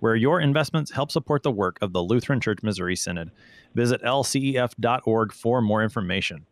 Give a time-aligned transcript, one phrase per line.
[0.00, 3.30] where your investments help support the work of the Lutheran Church Missouri Synod.
[3.74, 6.46] Visit lcef.org for more information.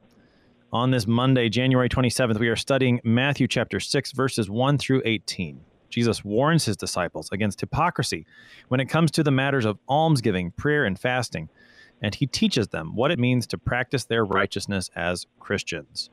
[0.72, 5.60] On this Monday, January 27th, we are studying Matthew chapter 6, verses 1 through 18.
[5.88, 8.26] Jesus warns his disciples against hypocrisy
[8.66, 11.48] when it comes to the matters of almsgiving, prayer, and fasting,
[12.02, 16.10] and he teaches them what it means to practice their righteousness as Christians.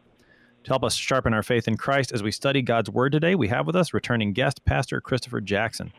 [0.63, 3.48] To help us sharpen our faith in Christ as we study God's Word today, we
[3.48, 5.91] have with us returning guest Pastor Christopher Jackson.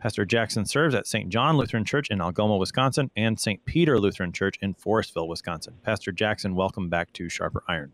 [0.00, 1.28] Pastor Jackson serves at St.
[1.28, 3.62] John Lutheran Church in Algoma, Wisconsin, and St.
[3.66, 5.74] Peter Lutheran Church in Forestville, Wisconsin.
[5.82, 7.92] Pastor Jackson, welcome back to Sharper Iron.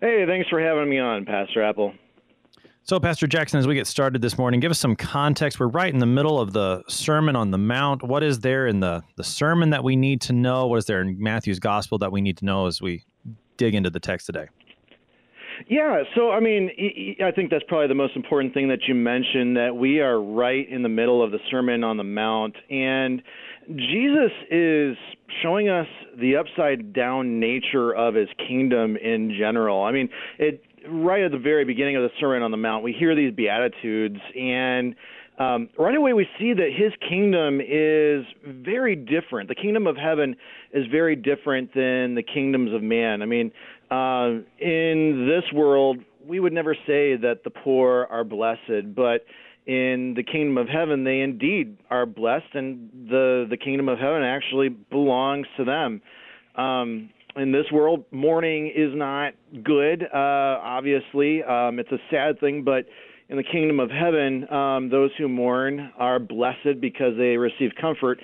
[0.00, 1.92] Hey, thanks for having me on, Pastor Appel.
[2.82, 5.60] So, Pastor Jackson, as we get started this morning, give us some context.
[5.60, 8.02] We're right in the middle of the Sermon on the Mount.
[8.02, 10.66] What is there in the, the sermon that we need to know?
[10.66, 13.04] What is there in Matthew's Gospel that we need to know as we
[13.58, 14.46] dig into the text today?
[15.66, 19.56] Yeah, so I mean, I think that's probably the most important thing that you mentioned
[19.56, 23.22] that we are right in the middle of the Sermon on the Mount, and
[23.68, 24.96] Jesus is
[25.42, 25.86] showing us
[26.18, 29.82] the upside down nature of his kingdom in general.
[29.82, 32.92] I mean, it right at the very beginning of the Sermon on the Mount, we
[32.92, 34.94] hear these beatitudes and
[35.38, 39.48] um, right away we see that his kingdom is very different.
[39.48, 40.34] The kingdom of heaven
[40.72, 43.22] is very different than the kingdoms of man.
[43.22, 43.52] I mean,
[43.90, 49.24] uh, in this world, we would never say that the poor are blessed, but
[49.66, 54.22] in the kingdom of heaven, they indeed are blessed, and the the kingdom of heaven
[54.22, 56.00] actually belongs to them.
[56.56, 60.02] Um, in this world, mourning is not good.
[60.02, 62.86] Uh, obviously, um, it's a sad thing, but
[63.28, 68.18] in the kingdom of heaven, um, those who mourn are blessed because they receive comfort.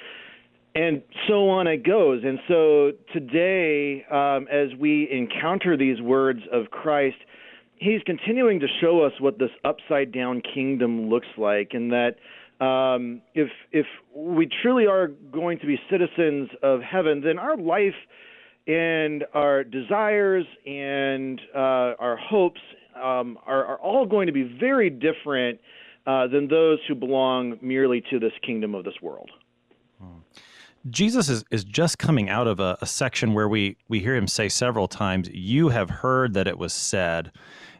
[0.75, 2.23] And so on it goes.
[2.25, 7.17] And so today, um, as we encounter these words of Christ,
[7.77, 12.17] he's continuing to show us what this upside down kingdom looks like, and that
[12.65, 13.87] um, if if
[14.17, 17.95] we truly are going to be citizens of heaven, then our life
[18.67, 22.61] and our desires and uh, our hopes
[22.97, 25.61] um, are, are, all going to be very different
[26.07, 29.31] uh, than those who belong merely to this kingdom of this world.
[30.91, 34.27] Jesus is, is just coming out of a, a section where we, we hear him
[34.27, 37.33] say several times, You have heard that it was said.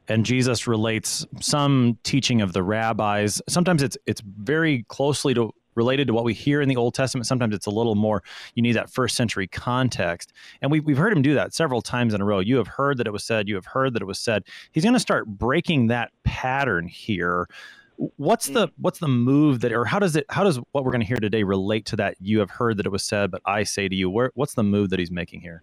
[0.09, 3.41] And Jesus relates some teaching of the rabbis.
[3.49, 7.27] Sometimes it's it's very closely to related to what we hear in the Old Testament.
[7.27, 8.23] Sometimes it's a little more,
[8.55, 10.33] you need that first century context.
[10.63, 12.41] And we, we've heard him do that several times in a row.
[12.41, 14.45] You have heard that it was said, you have heard that it was said.
[14.73, 17.49] He's going to start breaking that pattern here.
[17.97, 21.01] What's the what's the move that or how does it how does what we're going
[21.01, 22.17] to hear today relate to that?
[22.21, 24.65] You have heard that it was said but I say to you where what's the
[24.65, 25.63] move that he's making here?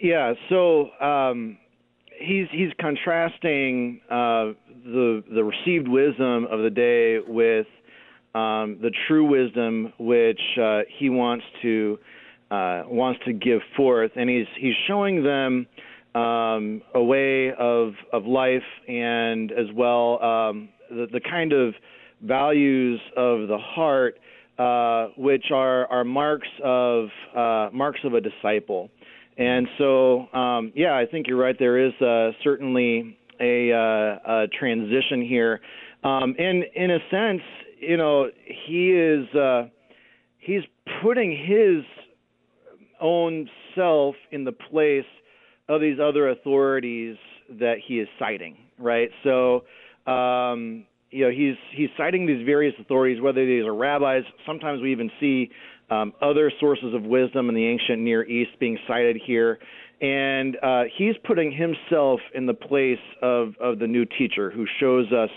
[0.00, 1.58] Yeah, so um,
[2.18, 4.52] he's he's contrasting uh,
[4.84, 7.66] the the received wisdom of the day with
[8.34, 11.98] um, the true wisdom which uh, he wants to
[12.50, 15.66] uh, wants to give forth, and he's he's showing them
[16.14, 21.74] um, a way of of life and as well um, the, the kind of
[22.22, 24.18] values of the heart
[24.58, 28.90] uh, which are are marks of uh, marks of a disciple.
[29.36, 31.54] And so, um, yeah, I think you're right.
[31.56, 35.60] There is uh, certainly a, uh, a transition here,
[36.02, 37.42] um, and in a sense,
[37.78, 38.30] you know,
[38.66, 39.68] he is uh,
[40.38, 40.62] he's
[41.02, 41.84] putting his
[43.00, 45.04] own self in the place
[45.68, 47.16] of these other authorities
[47.60, 49.10] that he is citing, right?
[49.22, 49.62] So,
[50.08, 54.24] um, you know, he's he's citing these various authorities, whether these are rabbis.
[54.46, 55.50] Sometimes we even see
[55.90, 59.58] um, other sources of wisdom in the ancient Near East being cited here,
[60.00, 65.10] and uh, he's putting himself in the place of of the new teacher who shows
[65.12, 65.30] us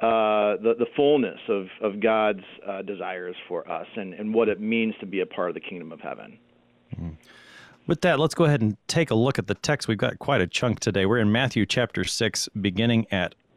[0.00, 4.60] uh, the, the fullness of, of God's uh, desires for us and, and what it
[4.60, 6.38] means to be a part of the kingdom of heaven.
[6.94, 7.10] Mm-hmm.
[7.88, 9.88] With that, let's go ahead and take a look at the text.
[9.88, 11.04] We've got quite a chunk today.
[11.04, 13.34] We're in Matthew chapter 6, beginning at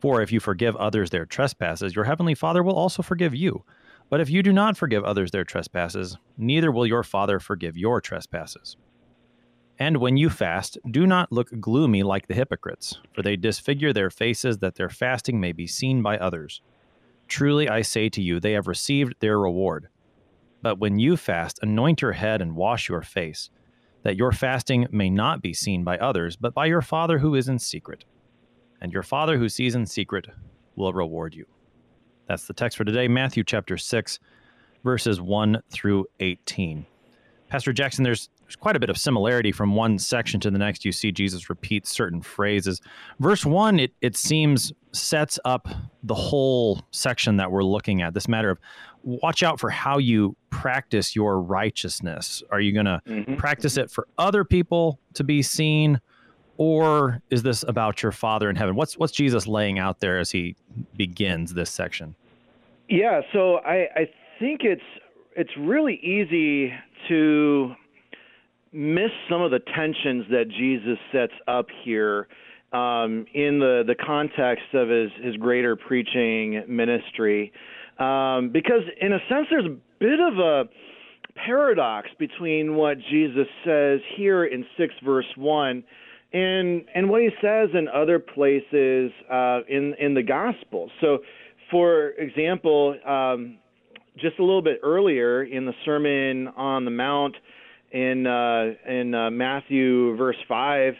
[0.00, 3.64] For if you forgive others their trespasses, your heavenly Father will also forgive you.
[4.08, 8.00] But if you do not forgive others their trespasses, neither will your Father forgive your
[8.00, 8.76] trespasses.
[9.78, 14.10] And when you fast, do not look gloomy like the hypocrites, for they disfigure their
[14.10, 16.62] faces that their fasting may be seen by others.
[17.28, 19.88] Truly I say to you, they have received their reward.
[20.62, 23.50] But when you fast, anoint your head and wash your face
[24.02, 27.48] that your fasting may not be seen by others, but by your Father who is
[27.48, 28.04] in secret.
[28.80, 30.28] And your Father who sees in secret
[30.76, 31.46] will reward you.
[32.28, 34.18] That's the text for today, Matthew chapter 6,
[34.84, 36.84] verses 1 through 18.
[37.48, 40.84] Pastor Jackson, there's, there's quite a bit of similarity from one section to the next.
[40.84, 42.80] You see Jesus repeat certain phrases.
[43.20, 45.68] Verse 1, it, it seems, sets up
[46.02, 48.58] the whole section that we're looking at this matter of
[49.04, 52.42] watch out for how you practice your righteousness.
[52.50, 53.36] Are you going to mm-hmm.
[53.36, 56.00] practice it for other people to be seen?
[56.58, 58.74] Or is this about your Father in heaven?
[58.74, 60.56] What's what's Jesus laying out there as he
[60.96, 62.14] begins this section?
[62.88, 64.82] Yeah, so I, I think it's
[65.34, 66.72] it's really easy
[67.08, 67.74] to
[68.72, 72.28] miss some of the tensions that Jesus sets up here
[72.72, 77.52] um, in the, the context of his, his greater preaching ministry.
[77.98, 80.64] Um, because, in a sense, there's a bit of a
[81.46, 85.84] paradox between what Jesus says here in 6 verse 1
[86.32, 90.90] and and what he says in other places uh, in in the gospel.
[91.00, 91.18] So,
[91.70, 93.58] for example, um,
[94.16, 97.36] just a little bit earlier in the Sermon on the Mount
[97.92, 100.94] in uh, in uh, Matthew verse five,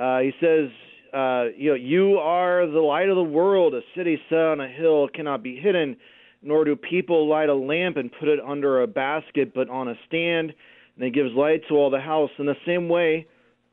[0.00, 0.68] uh, he says,
[1.12, 3.74] uh, "You know, you are the light of the world.
[3.74, 5.96] A city set on a hill cannot be hidden."
[6.42, 9.94] nor do people light a lamp and put it under a basket, but on a
[10.06, 10.52] stand,
[10.96, 12.30] and it gives light to all the house.
[12.38, 13.26] In the same way,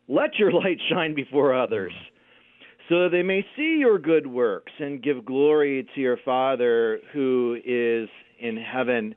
[0.08, 1.94] let your light shine before others,
[2.90, 7.58] so that they may see your good works and give glory to your Father who
[7.66, 8.10] is
[8.40, 9.16] in heaven.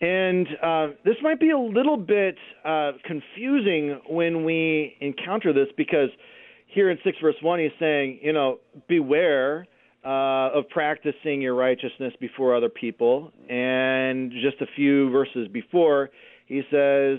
[0.00, 6.10] And uh, this might be a little bit uh, confusing when we encounter this because
[6.66, 8.58] here in 6 verse 1, he's saying, you know,
[8.88, 9.66] beware
[10.04, 13.32] uh, of practicing your righteousness before other people.
[13.48, 16.10] And just a few verses before,
[16.46, 17.18] he says,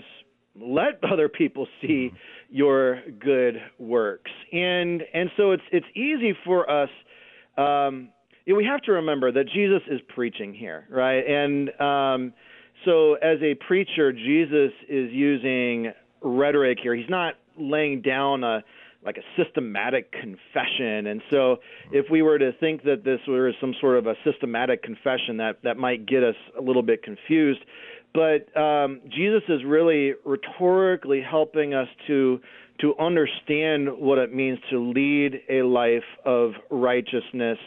[0.56, 2.10] let other people see
[2.48, 4.30] your good works.
[4.52, 6.90] And and so it's it's easy for us.
[7.56, 8.10] Um,
[8.46, 11.22] we have to remember that Jesus is preaching here, right?
[11.26, 12.32] And um,
[12.84, 16.94] so as a preacher, Jesus is using rhetoric here.
[16.94, 18.62] He's not laying down a
[19.04, 21.06] like a systematic confession.
[21.06, 21.58] And so,
[21.92, 25.58] if we were to think that this was some sort of a systematic confession, that
[25.62, 27.60] that might get us a little bit confused.
[28.14, 32.40] But um, Jesus is really rhetorically helping us to
[32.80, 37.58] to understand what it means to lead a life of righteousness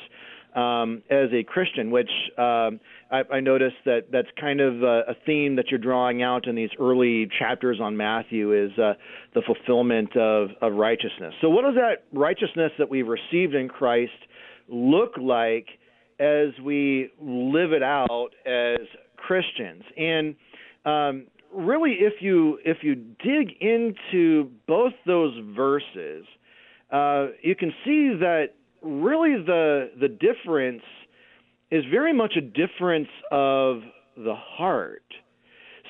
[0.55, 2.79] um, as a Christian, which um,
[3.09, 6.55] I, I noticed that that's kind of a, a theme that you're drawing out in
[6.55, 8.93] these early chapters on Matthew is uh,
[9.33, 11.33] the fulfillment of, of righteousness.
[11.41, 14.11] So, what does that righteousness that we've received in Christ
[14.67, 15.67] look like
[16.19, 18.79] as we live it out as
[19.21, 19.83] Christians?
[19.97, 20.35] And
[20.85, 26.25] um, really, if you if you dig into both those verses,
[26.91, 28.49] uh, you can see that
[28.81, 30.83] really the the difference
[31.69, 33.81] is very much a difference of
[34.17, 35.03] the heart.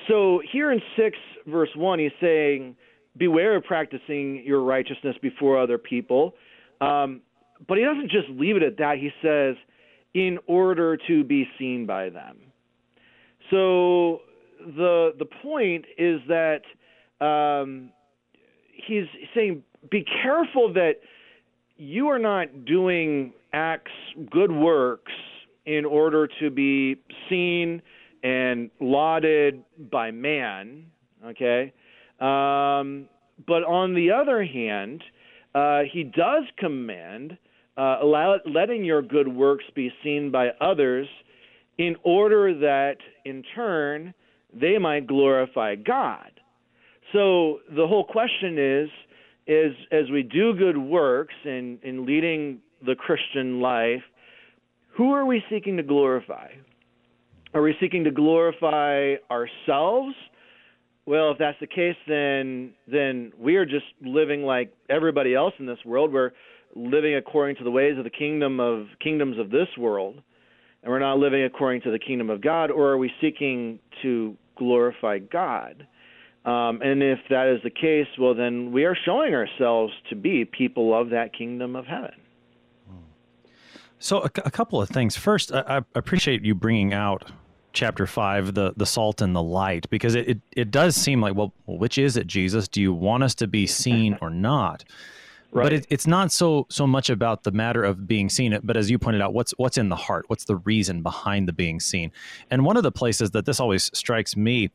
[0.08, 2.76] So here in 6 verse 1 he's saying
[3.16, 6.34] beware of practicing your righteousness before other people.
[6.80, 7.20] Um,
[7.68, 8.96] but he doesn't just leave it at that.
[8.98, 9.56] He says
[10.14, 12.38] in order to be seen by them.
[13.52, 14.22] So
[14.58, 16.62] the the point is that
[17.24, 17.90] um,
[18.86, 19.04] he's
[19.34, 20.94] saying be careful that
[21.76, 23.92] you are not doing acts,
[24.30, 25.12] good works,
[25.66, 26.96] in order to be
[27.28, 27.82] seen
[28.22, 30.86] and lauded by man.
[31.24, 31.74] Okay,
[32.20, 33.06] um,
[33.46, 35.04] but on the other hand,
[35.54, 37.36] uh, he does command
[37.76, 41.06] uh, allow, letting your good works be seen by others
[41.78, 44.14] in order that in turn
[44.52, 46.30] they might glorify God.
[47.12, 48.88] So the whole question is
[49.46, 54.02] is as we do good works in, in leading the Christian life,
[54.96, 56.48] who are we seeking to glorify?
[57.54, 60.14] Are we seeking to glorify ourselves?
[61.04, 65.66] Well, if that's the case, then then we are just living like everybody else in
[65.66, 66.12] this world.
[66.12, 66.30] We're
[66.76, 70.22] living according to the ways of the kingdom of kingdoms of this world,
[70.82, 72.70] and we're not living according to the kingdom of God.
[72.70, 75.86] Or are we seeking to glorify God?
[76.44, 80.44] Um, and if that is the case, well, then we are showing ourselves to be
[80.44, 82.14] people of that kingdom of heaven.
[84.00, 85.16] So, a, a couple of things.
[85.16, 87.30] First, I, I, appreciate you bringing out
[87.72, 91.36] chapter five, the the salt and the light, because it, it, it does seem like,
[91.36, 92.66] well, which is it, Jesus?
[92.66, 94.82] Do you want us to be seen or not?
[95.54, 95.64] Right.
[95.64, 98.90] But it, it's not so so much about the matter of being seen, but as
[98.90, 100.24] you pointed out, what's what's in the heart?
[100.28, 102.10] What's the reason behind the being seen?
[102.50, 104.70] And one of the places that this always strikes me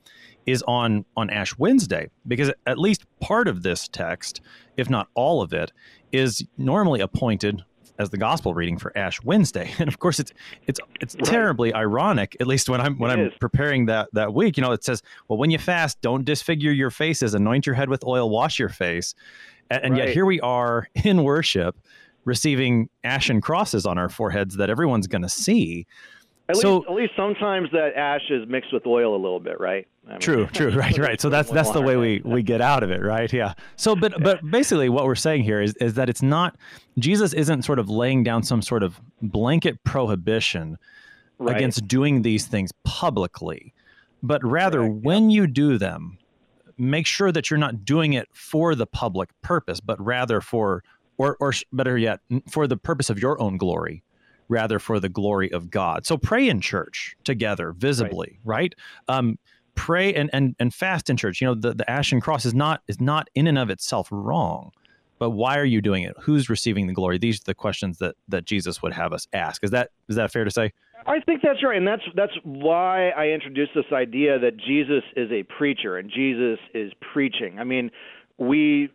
[0.45, 4.41] is on on Ash Wednesday because at least part of this text,
[4.77, 5.71] if not all of it,
[6.11, 7.63] is normally appointed
[7.99, 9.71] as the gospel reading for Ash Wednesday.
[9.79, 10.31] And of course it's
[10.67, 11.25] it's it's right.
[11.25, 13.33] terribly ironic, at least when I'm when it I'm is.
[13.39, 14.57] preparing that that week.
[14.57, 17.89] You know, it says, well, when you fast, don't disfigure your faces, anoint your head
[17.89, 19.15] with oil, wash your face.
[19.69, 20.07] And, and right.
[20.07, 21.77] yet here we are in worship
[22.27, 25.87] receiving ashen crosses on our foreheads that everyone's going to see.
[26.49, 29.59] At so, least, at least sometimes that ash is mixed with oil a little bit,
[29.59, 29.87] right?
[30.07, 31.19] I mean, true, true, right, right.
[31.19, 33.31] So that's that's the way we we get out of it, right?
[33.31, 33.53] Yeah.
[33.75, 36.55] So, but but basically, what we're saying here is is that it's not
[36.99, 40.77] Jesus isn't sort of laying down some sort of blanket prohibition
[41.37, 41.55] right.
[41.55, 43.73] against doing these things publicly,
[44.23, 44.91] but rather right.
[44.91, 46.17] when you do them,
[46.77, 50.83] make sure that you're not doing it for the public purpose, but rather for
[51.17, 52.19] or or better yet,
[52.49, 54.03] for the purpose of your own glory
[54.49, 56.05] rather for the glory of God.
[56.05, 58.75] So pray in church together, visibly, right?
[59.07, 59.17] right?
[59.17, 59.39] Um,
[59.75, 61.41] pray and, and and fast in church.
[61.41, 64.71] You know, the, the ashen cross is not is not in and of itself wrong.
[65.19, 66.15] But why are you doing it?
[66.21, 67.17] Who's receiving the glory?
[67.17, 69.63] These are the questions that that Jesus would have us ask.
[69.63, 70.73] Is that is that fair to say?
[71.05, 75.31] I think that's right, and that's that's why I introduced this idea that Jesus is
[75.31, 77.59] a preacher and Jesus is preaching.
[77.59, 77.91] I mean,
[78.37, 78.89] we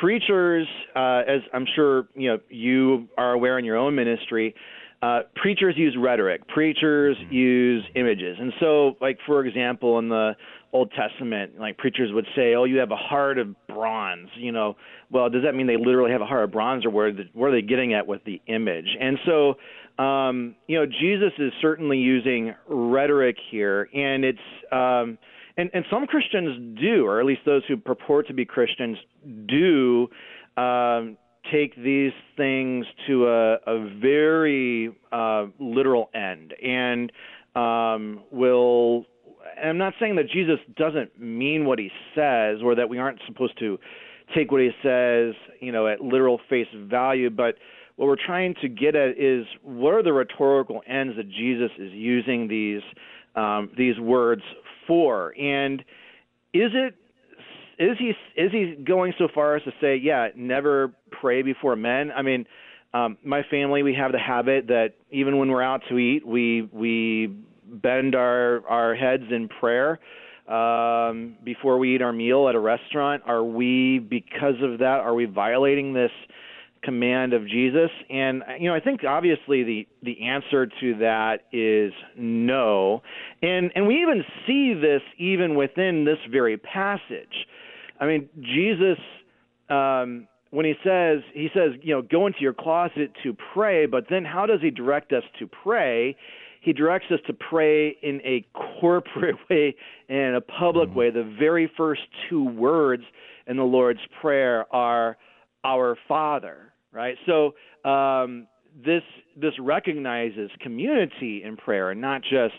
[0.00, 4.54] preachers, uh, as I'm sure you know, you are aware in your own ministry,
[5.02, 7.34] uh, preachers use rhetoric, preachers mm-hmm.
[7.34, 8.36] use images.
[8.40, 10.32] And so, like, for example, in the
[10.72, 14.76] Old Testament, like preachers would say, "Oh, you have a heart of bronze." You know,
[15.10, 17.50] well, does that mean they literally have a heart of bronze, or where the, where
[17.50, 18.96] are they getting at with the image?
[18.98, 19.54] And so,
[19.98, 24.38] um, you know, Jesus is certainly using rhetoric here, and it's
[24.72, 25.18] um,
[25.56, 28.98] and and some Christians do, or at least those who purport to be Christians
[29.46, 30.08] do.
[30.56, 31.16] Um,
[31.52, 37.12] take these things to a, a very uh, literal end and
[37.54, 39.04] um, will.
[39.60, 43.20] And I'm not saying that Jesus doesn't mean what he says or that we aren't
[43.26, 43.78] supposed to
[44.34, 47.56] take what he says, you know, at literal face value, but
[47.96, 51.92] what we're trying to get at is what are the rhetorical ends that Jesus is
[51.92, 52.82] using these
[53.36, 54.42] um, these words
[54.86, 55.80] for, and
[56.52, 56.94] is it
[57.78, 62.10] is he is he going so far as to say, yeah, never pray before men?
[62.12, 62.46] I mean,
[62.92, 66.68] um, my family we have the habit that even when we're out to eat, we
[66.72, 67.34] we
[67.66, 69.98] bend our our heads in prayer
[70.48, 73.22] um, before we eat our meal at a restaurant.
[73.26, 75.00] Are we because of that?
[75.00, 76.12] Are we violating this?
[76.84, 77.90] Command of Jesus?
[78.10, 83.02] And you know, I think obviously the the answer to that is no.
[83.42, 87.46] And and we even see this even within this very passage.
[88.00, 88.98] I mean, Jesus
[89.68, 94.04] um when he says he says, you know, go into your closet to pray, but
[94.10, 96.16] then how does he direct us to pray?
[96.60, 98.46] He directs us to pray in a
[98.80, 99.74] corporate way
[100.08, 100.98] and a public mm-hmm.
[100.98, 101.10] way.
[101.10, 103.02] The very first two words
[103.46, 105.18] in the Lord's Prayer are
[105.64, 107.16] our Father right?
[107.26, 107.54] So
[107.88, 108.46] um,
[108.84, 109.02] this
[109.36, 112.54] this recognizes community in prayer, and not just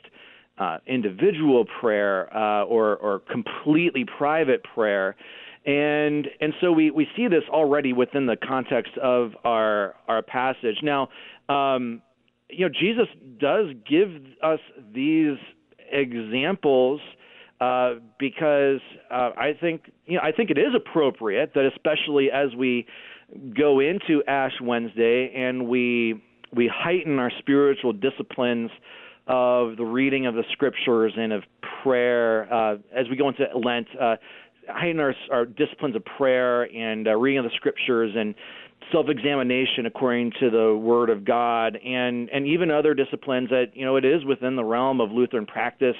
[0.58, 5.16] uh, individual prayer uh, or or completely private prayer.
[5.66, 10.78] And and so we, we see this already within the context of our our passage.
[10.84, 11.10] Now,
[11.50, 12.02] um,
[12.50, 13.08] you know, Jesus
[13.40, 14.10] does give
[14.44, 14.60] us
[14.94, 15.38] these
[15.92, 17.02] examples
[17.60, 22.54] uh, because uh, I think you know I think it is appropriate that especially as
[22.56, 22.86] we
[23.58, 26.22] go into Ash Wednesday and we
[26.56, 28.70] we heighten our spiritual disciplines
[29.28, 31.44] of the reading of the scriptures and of
[31.84, 33.88] prayer uh, as we go into Lent.
[34.00, 34.16] Uh,
[34.68, 38.34] heighten our, our disciplines of prayer and uh, reading of the scriptures and
[38.92, 43.96] self-examination according to the Word of God, and and even other disciplines that you know
[43.96, 45.96] it is within the realm of Lutheran practice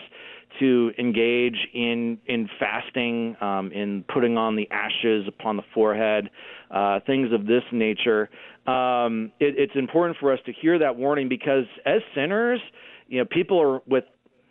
[0.60, 6.30] to engage in in fasting, um, in putting on the ashes upon the forehead,
[6.72, 8.30] uh, things of this nature.
[8.68, 12.60] Um, it, it's important for us to hear that warning because as sinners,
[13.08, 14.06] you know, people are with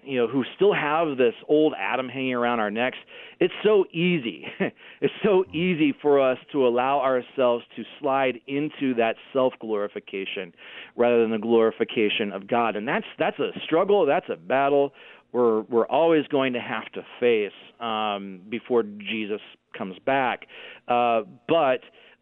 [0.05, 2.99] you know who still have this old Adam hanging around our necks,
[3.41, 4.47] it's so easy.
[5.01, 10.53] it's so easy for us to allow ourselves to slide into that self glorification
[10.97, 12.77] rather than the glorification of God.
[12.77, 14.93] And that's that's a struggle, that's a battle
[15.35, 19.41] we're we're always going to have to face um, before Jesus
[19.77, 20.47] comes back.
[20.87, 21.81] Uh, but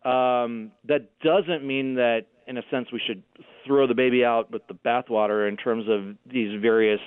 [0.08, 3.22] um, that doesn't mean that, in a sense, we should
[3.66, 7.00] throw the baby out with the bathwater in terms of these various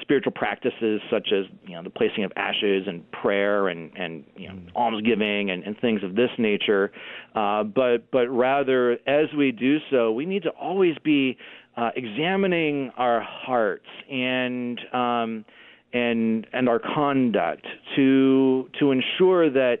[0.00, 4.46] spiritual practices such as you know the placing of ashes and prayer and and you
[4.46, 4.68] know mm.
[4.76, 6.92] almsgiving and, and things of this nature
[7.34, 11.36] uh, but but rather as we do so we need to always be
[11.78, 15.44] uh, examining our hearts and um,
[15.92, 19.76] and and our conduct to to ensure that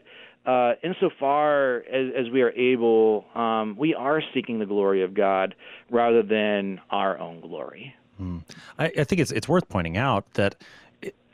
[0.46, 5.56] uh, insofar as, as we are able, um, we are seeking the glory of God
[5.90, 7.94] rather than our own glory.
[8.20, 8.42] Mm.
[8.78, 10.54] I, I think it's it's worth pointing out that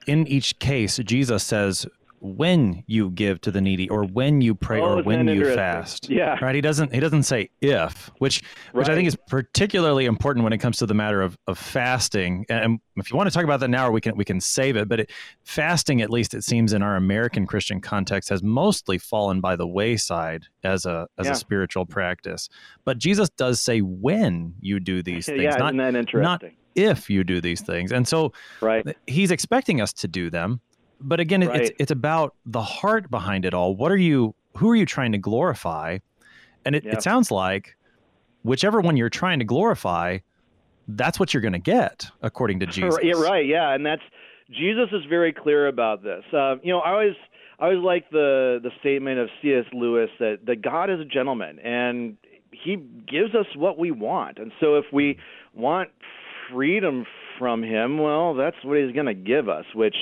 [0.06, 1.86] in each case, Jesus says,
[2.24, 6.08] when you give to the needy or when you pray oh, or when you fast.
[6.08, 6.42] Yeah.
[6.42, 6.54] Right.
[6.54, 8.88] He doesn't he doesn't say if, which which.
[8.88, 12.46] I think is particularly important when it comes to the matter of, of fasting.
[12.48, 14.88] And if you want to talk about that now, we can we can save it.
[14.88, 15.10] But it,
[15.42, 19.66] fasting, at least it seems in our American Christian context, has mostly fallen by the
[19.66, 21.32] wayside as a as yeah.
[21.32, 22.48] a spiritual practice.
[22.86, 25.42] But Jesus does say when you do these things.
[25.42, 26.22] yeah, not, isn't that interesting?
[26.22, 26.42] Not
[26.74, 27.92] if you do these things.
[27.92, 28.96] And so right.
[29.06, 30.60] he's expecting us to do them
[31.04, 31.60] but again, right.
[31.60, 33.76] it's it's about the heart behind it all.
[33.76, 34.34] What are you?
[34.56, 35.98] Who are you trying to glorify?
[36.64, 36.92] And it, yeah.
[36.92, 37.76] it sounds like
[38.42, 40.18] whichever one you're trying to glorify,
[40.88, 42.98] that's what you're going to get, according to Jesus.
[43.02, 43.46] Yeah, right.
[43.46, 44.02] Yeah, and that's
[44.50, 46.22] Jesus is very clear about this.
[46.32, 47.14] Uh, you know, I always
[47.58, 49.64] I always like the the statement of C.S.
[49.72, 52.16] Lewis that that God is a gentleman and
[52.52, 55.18] He gives us what we want, and so if we
[55.54, 55.90] want
[56.50, 57.06] freedom
[57.38, 59.96] from Him, well, that's what He's going to give us, which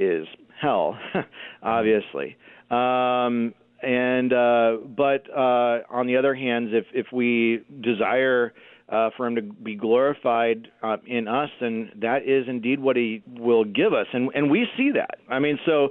[0.00, 0.26] is
[0.60, 0.98] hell,
[1.62, 2.36] obviously.
[2.70, 8.52] Um, and uh, but uh, on the other hand, if if we desire
[8.88, 13.22] uh, for Him to be glorified uh, in us, then that is indeed what He
[13.26, 15.18] will give us, and and we see that.
[15.28, 15.90] I mean, so.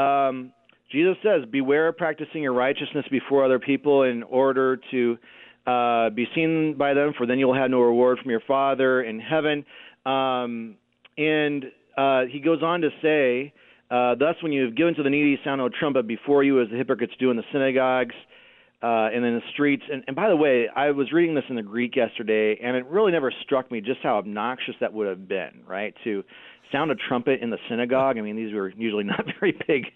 [0.00, 0.52] Um,
[0.92, 5.18] Jesus says, "Beware of practicing your righteousness before other people in order to
[5.64, 9.20] uh, be seen by them, for then you'll have no reward from your Father in
[9.20, 9.64] heaven."
[10.04, 10.74] Um,
[11.16, 13.52] and uh, he goes on to say,
[13.90, 16.68] uh, Thus, when you have given to the needy, sound no trumpet before you, as
[16.70, 18.14] the hypocrites do in the synagogues
[18.82, 19.82] uh, and in the streets.
[19.90, 22.86] And, and by the way, I was reading this in the Greek yesterday, and it
[22.86, 25.94] really never struck me just how obnoxious that would have been, right?
[26.04, 26.24] To
[26.72, 28.16] sound a trumpet in the synagogue.
[28.16, 29.86] I mean, these were usually not very big,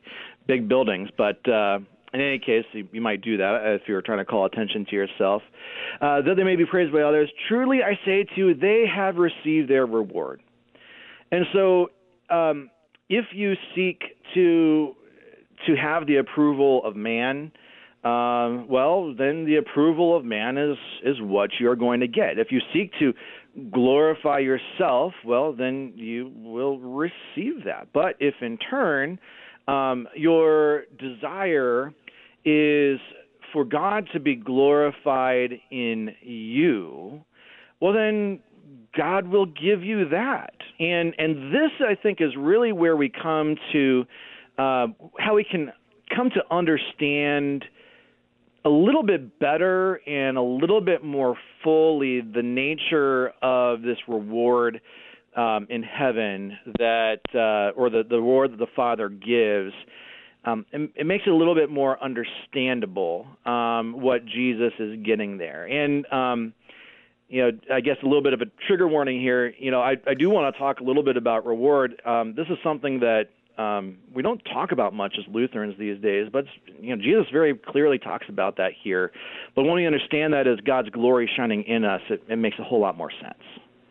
[0.46, 1.46] big buildings, but.
[1.48, 1.78] Uh,
[2.12, 5.42] in any case, you, might do that if you're trying to call attention to yourself.
[6.00, 9.16] Uh, though they may be praised by others, truly I say to you, they have
[9.16, 10.40] received their reward.
[11.30, 11.90] And so,
[12.30, 12.70] um,
[13.08, 14.02] if you seek
[14.34, 14.94] to
[15.66, 17.52] to have the approval of man,
[18.04, 22.38] um, well, then the approval of man is is what you're going to get.
[22.38, 23.12] If you seek to
[23.70, 27.88] glorify yourself, well, then you will receive that.
[27.92, 29.18] But if in turn
[29.68, 31.94] um, your desire
[32.44, 32.98] is
[33.52, 37.22] for God to be glorified in you,
[37.80, 38.40] well, then
[38.96, 40.54] God will give you that.
[40.78, 44.04] And and this I think is really where we come to
[44.58, 44.86] uh,
[45.18, 45.72] how we can
[46.14, 47.64] come to understand
[48.64, 54.80] a little bit better and a little bit more fully the nature of this reward
[55.36, 59.72] um, in heaven that uh, or the, the reward that the Father gives.
[60.46, 65.38] Um, it, it, makes it a little bit more understandable um, what Jesus is getting
[65.38, 65.64] there.
[65.64, 66.52] And um,
[67.28, 69.54] you know, I guess a little bit of a trigger warning here.
[69.58, 72.00] You know, I, I do want to talk a little bit about reward.
[72.04, 76.28] Um, this is something that um, we don't talk about much as Lutherans these days,
[76.32, 76.44] but
[76.80, 79.12] you know, Jesus very clearly talks about that here.
[79.54, 82.64] But when we understand that as God's glory shining in us, it, it makes a
[82.64, 83.42] whole lot more sense.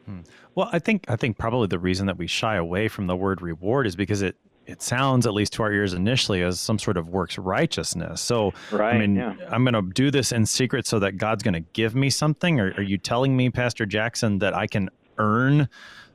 [0.05, 0.19] Hmm.
[0.55, 3.41] Well, I think I think probably the reason that we shy away from the word
[3.41, 6.97] reward is because it it sounds at least to our ears initially as some sort
[6.97, 8.21] of works righteousness.
[8.21, 9.35] So, right, I mean, yeah.
[9.49, 12.59] I'm going to do this in secret so that God's going to give me something.
[12.59, 15.67] Or are you telling me, Pastor Jackson, that I can earn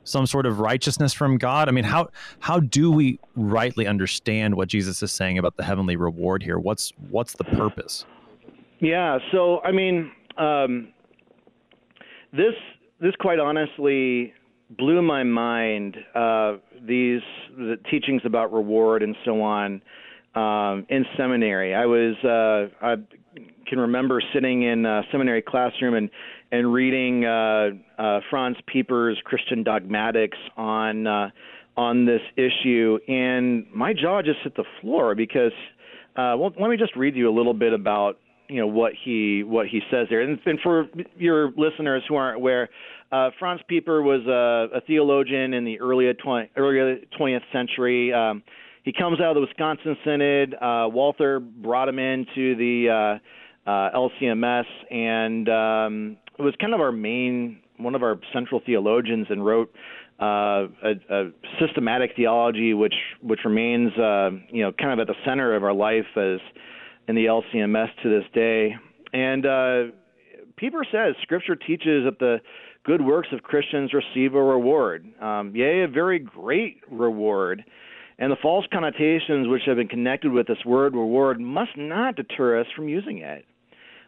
[0.03, 1.69] some sort of righteousness from God?
[1.69, 2.09] I mean, how
[2.39, 6.57] how do we rightly understand what Jesus is saying about the heavenly reward here?
[6.57, 8.05] What's what's the purpose?
[8.79, 9.19] Yeah.
[9.31, 10.87] So, I mean, um,
[12.33, 12.55] this
[12.99, 14.33] this quite honestly
[14.69, 15.97] blew my mind.
[16.15, 17.21] Uh, these
[17.57, 19.81] the teachings about reward and so on
[20.35, 21.73] um, in seminary.
[21.73, 22.95] I was uh, I
[23.67, 26.09] can remember sitting in a seminary classroom and
[26.51, 31.29] and reading uh, uh, Franz Pieper's Christian Dogmatics on uh,
[31.77, 35.53] on this issue, and my jaw just hit the floor because.
[36.15, 38.17] Uh, well, let me just read you a little bit about
[38.49, 40.21] you know what he what he says there.
[40.21, 42.67] And, and for your listeners who aren't aware,
[43.11, 48.13] uh, Franz Pieper was a, a theologian in the early 20, early 20th century.
[48.13, 48.43] Um,
[48.83, 50.53] he comes out of the Wisconsin Synod.
[50.55, 53.19] Uh, Walther brought him into the
[53.67, 59.27] uh, uh, LCMS, and um, was kind of our main one of our central theologians,
[59.29, 59.73] and wrote
[60.21, 65.19] uh, a, a systematic theology, which which remains uh, you know kind of at the
[65.25, 66.39] center of our life as
[67.07, 68.75] in the LCMS to this day.
[69.13, 69.83] And uh,
[70.57, 72.37] Pieper says Scripture teaches that the
[72.89, 77.63] good works of Christians receive a reward, um, yea, a very great reward.
[78.17, 82.59] And the false connotations which have been connected with this word reward must not deter
[82.59, 83.45] us from using it.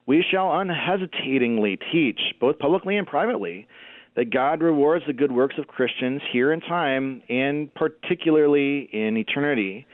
[0.07, 3.67] We shall unhesitatingly teach, both publicly and privately,
[4.15, 9.85] that God rewards the good works of Christians here in time and particularly in eternity.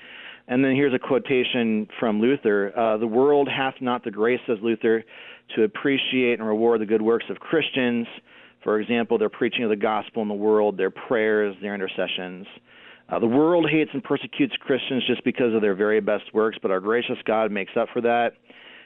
[0.48, 4.60] And then here's a quotation from Luther uh, The world hath not the grace, says
[4.62, 5.04] Luther,
[5.58, 8.08] to appreciate and reward the good works of Christians.
[8.64, 12.46] For example, their preaching of the gospel in the world, their prayers, their intercessions.
[13.10, 16.72] Uh, the world hates and persecutes Christians just because of their very best works, but
[16.72, 18.34] our gracious God makes up for that.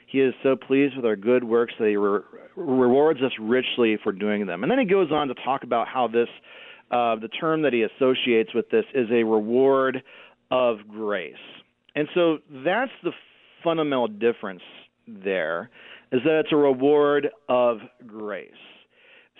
[0.06, 2.20] He is so pleased with our good works that He re-
[2.56, 4.62] rewards us richly for doing them.
[4.62, 6.28] And then he goes on to talk about how this,
[6.90, 10.02] uh, the term that he associates with this, is a reward
[10.50, 11.34] of grace.
[11.94, 13.12] And so that's the
[13.64, 14.62] fundamental difference
[15.06, 15.70] there,
[16.10, 18.50] is that it's a reward of grace.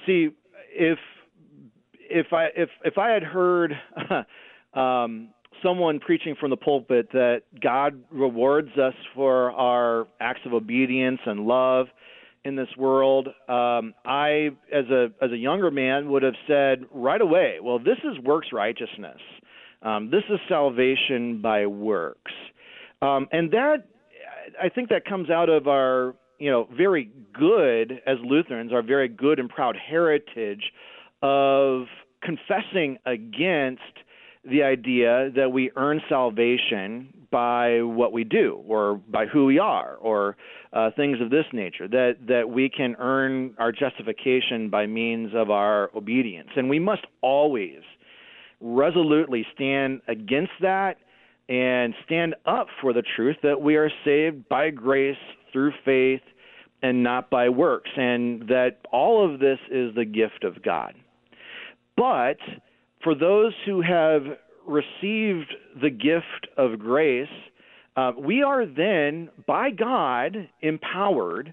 [0.07, 0.31] See,
[0.75, 0.99] if
[1.95, 3.73] if I if if I had heard
[4.75, 5.29] um,
[5.63, 11.47] someone preaching from the pulpit that God rewards us for our acts of obedience and
[11.47, 11.87] love
[12.45, 17.21] in this world, um, I, as a as a younger man, would have said right
[17.21, 19.21] away, "Well, this is works righteousness.
[19.83, 22.33] Um, this is salvation by works,"
[23.01, 23.85] um, and that
[24.61, 29.07] I think that comes out of our you know very good as Lutherans, our very
[29.07, 30.73] good and proud heritage
[31.23, 31.85] of
[32.21, 33.81] confessing against
[34.45, 39.95] the idea that we earn salvation by what we do or by who we are
[40.01, 40.37] or
[40.73, 45.49] uh, things of this nature that that we can earn our justification by means of
[45.49, 46.49] our obedience.
[46.57, 47.83] And we must always
[48.61, 50.97] resolutely stand against that
[51.53, 55.17] and stand up for the truth that we are saved by grace
[55.53, 56.23] through faith
[56.83, 60.95] and not by works and that all of this is the gift of God
[61.97, 62.39] but
[63.03, 64.23] for those who have
[64.67, 67.29] received the gift of grace,
[67.97, 71.53] uh, we are then, by God, empowered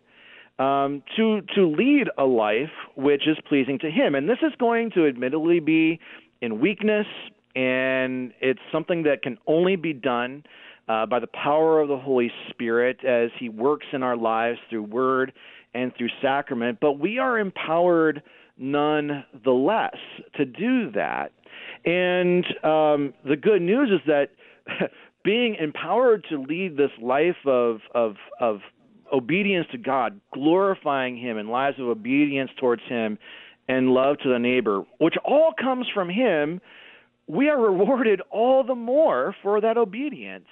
[0.57, 4.15] um, to to lead a life which is pleasing to Him.
[4.15, 5.99] And this is going to admittedly be
[6.41, 7.07] in weakness,
[7.55, 10.43] and it's something that can only be done
[10.87, 14.83] uh, by the power of the Holy Spirit as He works in our lives through
[14.83, 15.33] Word
[15.73, 16.79] and through sacrament.
[16.81, 18.23] But we are empowered
[18.57, 19.95] nonetheless
[20.35, 21.31] to do that.
[21.85, 24.29] And um, the good news is that
[25.23, 28.59] being empowered to lead this life of, of, of
[29.13, 33.17] obedience to God, glorifying Him, and lives of obedience towards Him
[33.67, 36.59] and love to the neighbor, which all comes from Him,
[37.29, 40.47] we are rewarded all the more for that obedience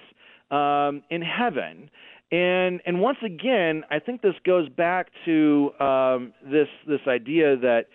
[0.52, 1.90] um, in heaven.
[2.32, 7.86] And and once again, I think this goes back to um, this this idea that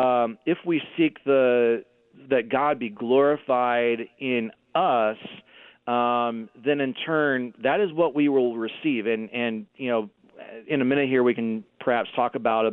[0.00, 1.84] um, if we seek the
[2.30, 5.16] that God be glorified in us,
[5.86, 9.06] um, then in turn that is what we will receive.
[9.06, 10.10] And and you know,
[10.68, 12.72] in a minute here we can perhaps talk about uh,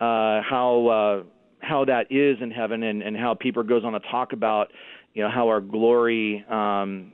[0.00, 1.37] how uh,
[1.68, 4.72] how that is in heaven, and, and how Pieper goes on to talk about
[5.14, 7.12] you know how our glory um,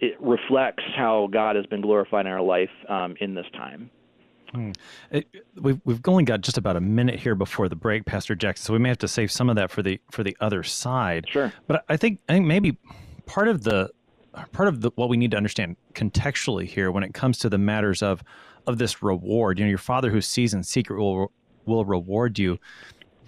[0.00, 3.90] it reflects how God has been glorified in our life um, in this time.
[4.54, 4.70] Hmm.
[5.10, 5.26] It,
[5.60, 8.64] we've we've only got just about a minute here before the break, Pastor Jackson.
[8.64, 11.26] So we may have to save some of that for the for the other side.
[11.28, 11.52] Sure.
[11.66, 12.78] But I think I think maybe
[13.26, 13.90] part of the
[14.52, 17.58] part of the, what we need to understand contextually here when it comes to the
[17.58, 18.22] matters of
[18.66, 19.58] of this reward.
[19.58, 21.30] You know, your Father who sees in secret will
[21.66, 22.58] will reward you.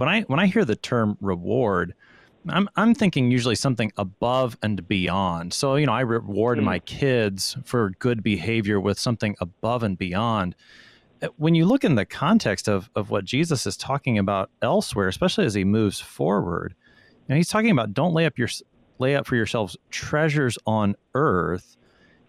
[0.01, 1.93] When I when I hear the term reward,
[2.49, 5.53] I'm I'm thinking usually something above and beyond.
[5.53, 6.65] So you know, I reward mm.
[6.65, 10.57] my kids for good behavior with something above and beyond.
[11.23, 15.07] Uh, when you look in the context of of what Jesus is talking about elsewhere,
[15.07, 16.75] especially as he moves forward,
[17.29, 18.49] you know, he's talking about don't lay up your
[18.99, 21.77] lay up for yourselves treasures on earth.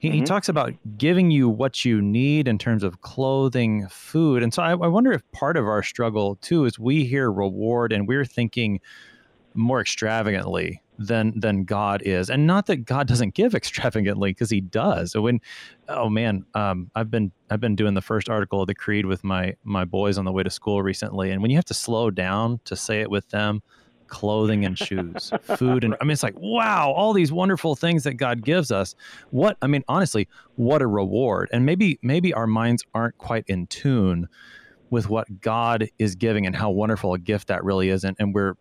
[0.02, 0.18] He, mm-hmm.
[0.18, 4.64] he talks about giving you what you need in terms of clothing, food, and so
[4.64, 8.26] I, I wonder if part of our struggle too is we hear reward and we're
[8.26, 8.80] thinking
[9.54, 14.60] more extravagantly than than God is, and not that God doesn't give extravagantly because He
[14.60, 15.12] does.
[15.12, 15.40] So when,
[15.88, 19.24] oh man, um, I've been I've been doing the first article of the Creed with
[19.24, 22.10] my my boys on the way to school recently, and when you have to slow
[22.10, 23.62] down to say it with them,
[24.12, 28.15] clothing and shoes, food, and I mean it's like wow, all these wonderful things that
[28.15, 28.93] God gives us.
[29.32, 31.50] What I mean, honestly, what a reward!
[31.52, 34.28] And maybe maybe our minds aren't quite in tune
[34.91, 38.36] with what God is giving and how wonderful a gift that really is, and, and
[38.36, 38.56] we're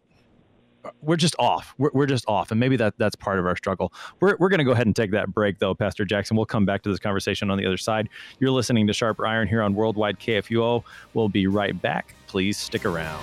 [1.02, 1.74] we're just off.
[1.76, 2.50] We're, we're just off.
[2.50, 3.92] And maybe that that's part of our struggle.
[4.20, 6.36] We're, we're going to go ahead and take that break, though, Pastor Jackson.
[6.36, 8.08] We'll come back to this conversation on the other side.
[8.38, 10.82] You're listening to Sharper Iron here on Worldwide KFUO.
[11.12, 12.14] We'll be right back.
[12.28, 13.22] Please stick around.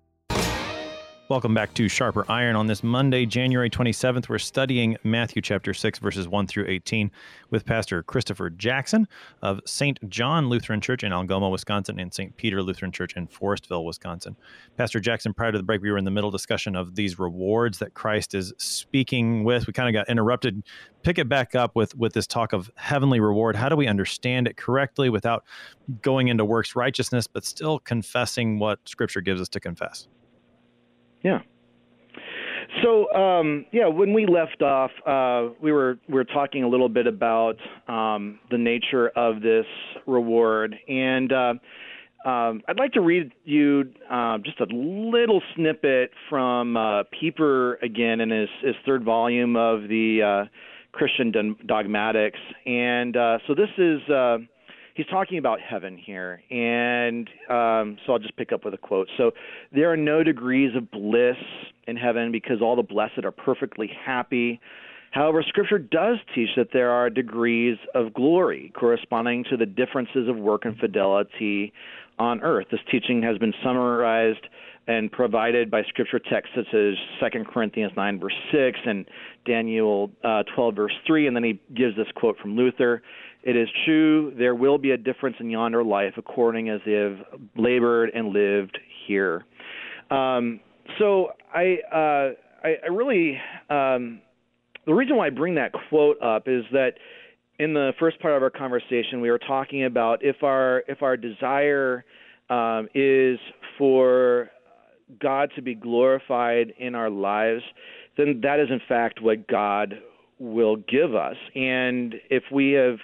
[1.31, 2.57] Welcome back to Sharper Iron.
[2.57, 7.09] On this Monday, January 27th, we're studying Matthew chapter 6, verses 1 through 18
[7.51, 9.07] with Pastor Christopher Jackson
[9.41, 9.97] of St.
[10.09, 12.35] John Lutheran Church in Algoma, Wisconsin, and St.
[12.35, 14.35] Peter Lutheran Church in Forestville, Wisconsin.
[14.75, 17.79] Pastor Jackson, prior to the break, we were in the middle discussion of these rewards
[17.79, 19.67] that Christ is speaking with.
[19.67, 20.61] We kind of got interrupted.
[21.01, 23.55] Pick it back up with, with this talk of heavenly reward.
[23.55, 25.45] How do we understand it correctly without
[26.01, 30.09] going into works righteousness, but still confessing what Scripture gives us to confess?
[31.23, 31.39] Yeah.
[32.83, 36.89] So um, yeah, when we left off, uh, we were we were talking a little
[36.89, 37.57] bit about
[37.87, 39.65] um, the nature of this
[40.07, 41.53] reward, and uh,
[42.25, 48.21] um, I'd like to read you uh, just a little snippet from uh, Pieper again
[48.21, 50.49] in his, his third volume of the uh,
[50.91, 53.99] Christian Dogmatics, and uh, so this is
[54.95, 59.07] he's talking about heaven here, and um, so I'll just pick up with a quote.
[59.17, 59.31] So
[59.73, 61.37] there are no degrees of bliss
[61.87, 64.59] in heaven because all the blessed are perfectly happy.
[65.11, 70.37] However, Scripture does teach that there are degrees of glory corresponding to the differences of
[70.37, 71.73] work and fidelity
[72.17, 72.67] on earth.
[72.71, 74.47] This teaching has been summarized
[74.87, 76.95] and provided by Scripture texts such as
[77.31, 79.05] 2 Corinthians 9, verse 6, and
[79.45, 81.27] Daniel uh, 12, verse 3.
[81.27, 83.01] And then he gives this quote from Luther
[83.43, 87.17] it is true, there will be a difference in yonder life according as they have
[87.55, 88.77] labored and lived
[89.07, 89.45] here.
[90.11, 90.59] Um,
[90.99, 94.21] so I, uh, I, I, really, um,
[94.85, 96.93] the reason why I bring that quote up is that
[97.59, 101.15] in the first part of our conversation, we were talking about if our if our
[101.15, 102.03] desire
[102.49, 103.39] um, is
[103.77, 104.49] for
[105.19, 107.61] God to be glorified in our lives,
[108.17, 109.95] then that is in fact what God
[110.39, 111.35] will give us.
[111.53, 112.97] And if we have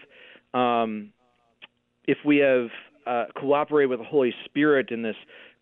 [0.53, 1.11] um,
[2.05, 2.67] if we have
[3.05, 5.15] uh, cooperated with the Holy Spirit in this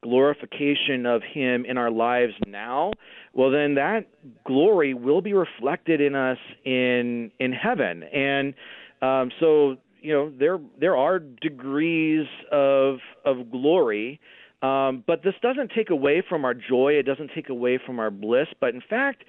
[0.04, 2.92] glorification of Him in our lives now,
[3.34, 4.08] well, then that
[4.46, 8.04] glory will be reflected in us in in heaven.
[8.04, 8.54] And
[9.02, 14.20] um, so, you know, there there are degrees of of glory.
[14.62, 16.94] Um, but this doesn't take away from our joy.
[16.94, 18.48] It doesn't take away from our bliss.
[18.60, 19.24] But in fact,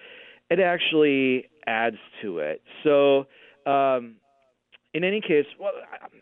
[0.50, 2.62] it actually adds to it.
[2.84, 3.26] So,
[3.70, 4.14] um,
[4.94, 5.72] in any case, well,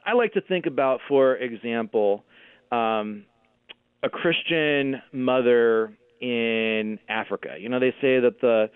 [0.05, 2.25] I, like to think about, for example,
[2.73, 3.25] um,
[4.03, 7.57] a Christian mother in Africa.
[7.59, 8.71] You know, they say that the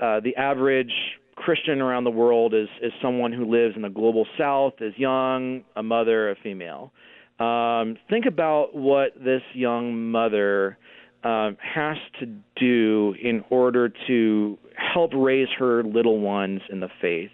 [0.00, 0.92] uh, the average
[1.36, 5.64] Christian around the world is is someone who lives in the global South, is young,
[5.76, 6.92] a mother, a female.
[7.38, 10.76] Um, think about what this young mother
[11.24, 17.30] um, has to do in order to help raise her little ones in the faith.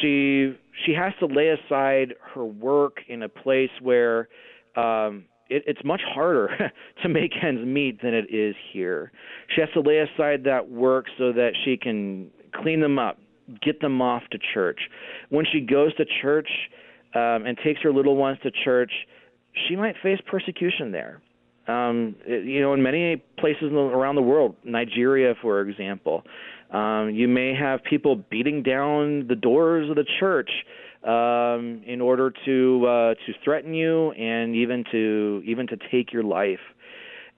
[0.00, 4.28] She she has to lay aside her work in a place where
[4.76, 6.48] um, it, it's much harder
[7.02, 9.12] to make ends meet than it is here.
[9.54, 13.18] She has to lay aside that work so that she can clean them up,
[13.62, 14.80] get them off to church.
[15.28, 16.48] When she goes to church
[17.14, 18.92] um, and takes her little ones to church,
[19.68, 21.22] she might face persecution there.
[21.66, 26.22] Um, you know, in many places around the world, Nigeria, for example,
[26.74, 30.50] um, you may have people beating down the doors of the church
[31.04, 36.24] um, in order to uh, to threaten you and even to even to take your
[36.24, 36.58] life.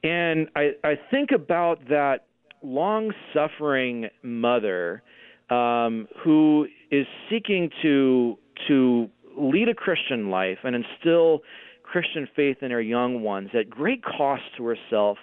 [0.02, 2.26] And I, I think about that
[2.62, 5.02] long suffering mother
[5.50, 11.40] um, who is seeking to to lead a Christian life and instill
[11.82, 15.18] Christian faith in her young ones at great cost to herself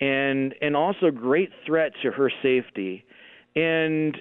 [0.00, 3.04] and and also great threat to her safety.
[3.56, 4.16] And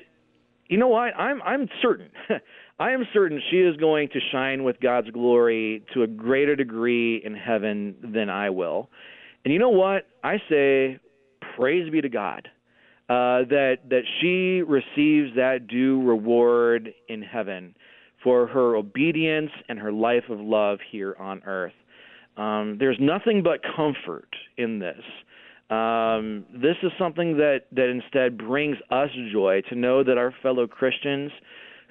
[0.67, 1.15] you know what?
[1.15, 2.09] I'm I'm certain.
[2.79, 7.21] I am certain she is going to shine with God's glory to a greater degree
[7.23, 8.89] in heaven than I will.
[9.43, 10.07] And you know what?
[10.23, 10.99] I say
[11.55, 12.47] praise be to God.
[13.09, 17.75] Uh, that that she receives that due reward in heaven
[18.23, 21.73] for her obedience and her life of love here on earth.
[22.37, 25.01] Um, there's nothing but comfort in this.
[25.69, 30.65] Um, this is something that, that instead brings us joy to know that our fellow
[30.65, 31.31] Christians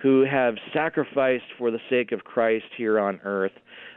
[0.03, 3.53] who have sacrificed for the sake of Christ here on earth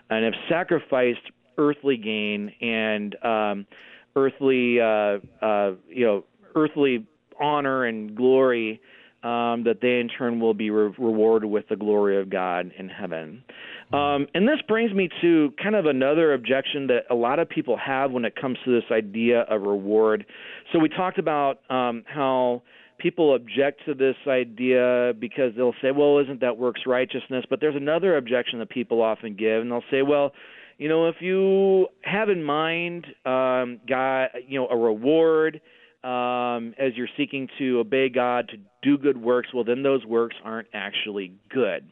[0.10, 3.68] and have sacrificed earthly gain and um,
[4.16, 6.24] earthly, uh, uh, you know,
[6.56, 7.06] earthly
[7.40, 8.82] honor and glory
[9.24, 12.90] um, that they in turn will be re- rewarded with the glory of God in
[12.90, 13.44] heaven.
[13.94, 17.78] Um, and this brings me to kind of another objection that a lot of people
[17.78, 20.26] have when it comes to this idea of reward.
[20.72, 22.64] So we talked about um, how
[23.00, 27.44] people object to this idea because they'll say, well, isn't that works righteousness?
[27.50, 30.32] But there's another objection that people often give, and they'll say, well,
[30.78, 35.62] you know, if you have in mind, um, God, you know, a reward
[36.04, 40.36] um, as you're seeking to obey God, to do good works, well, then those works
[40.44, 41.92] aren't actually good.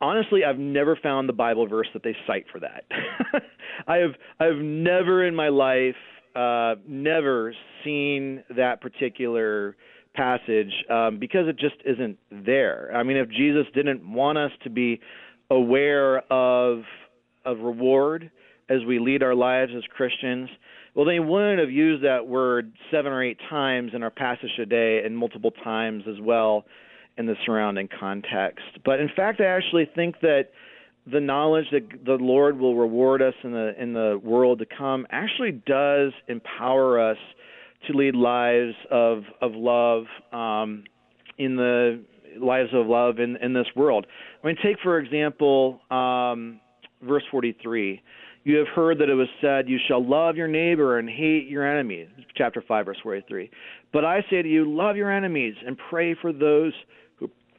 [0.00, 2.84] Honestly, I've never found the Bible verse that they cite for that.
[3.86, 5.94] I have I've never in my life
[6.34, 9.76] uh, never seen that particular
[10.14, 12.90] passage um, because it just isn't there.
[12.94, 15.00] I mean, if Jesus didn't want us to be
[15.50, 16.82] aware of
[17.44, 18.30] of reward
[18.68, 20.50] as we lead our lives as Christians,
[20.94, 25.02] well, they wouldn't have used that word seven or eight times in our passage today
[25.04, 26.64] and multiple times as well
[27.18, 28.64] in the surrounding context.
[28.84, 30.50] But in fact, I actually think that
[31.10, 35.06] the knowledge that the Lord will reward us in the in the world to come
[35.10, 37.18] actually does empower us
[37.86, 40.84] to lead lives of of love um,
[41.38, 42.02] in the
[42.40, 44.06] lives of love in in this world.
[44.42, 46.60] I mean, take for example um,
[47.02, 48.02] verse 43.
[48.44, 51.68] You have heard that it was said, You shall love your neighbor and hate your
[51.68, 52.08] enemy.
[52.36, 53.50] Chapter 5, verse 43.
[53.92, 56.72] But I say to you, love your enemies and pray for those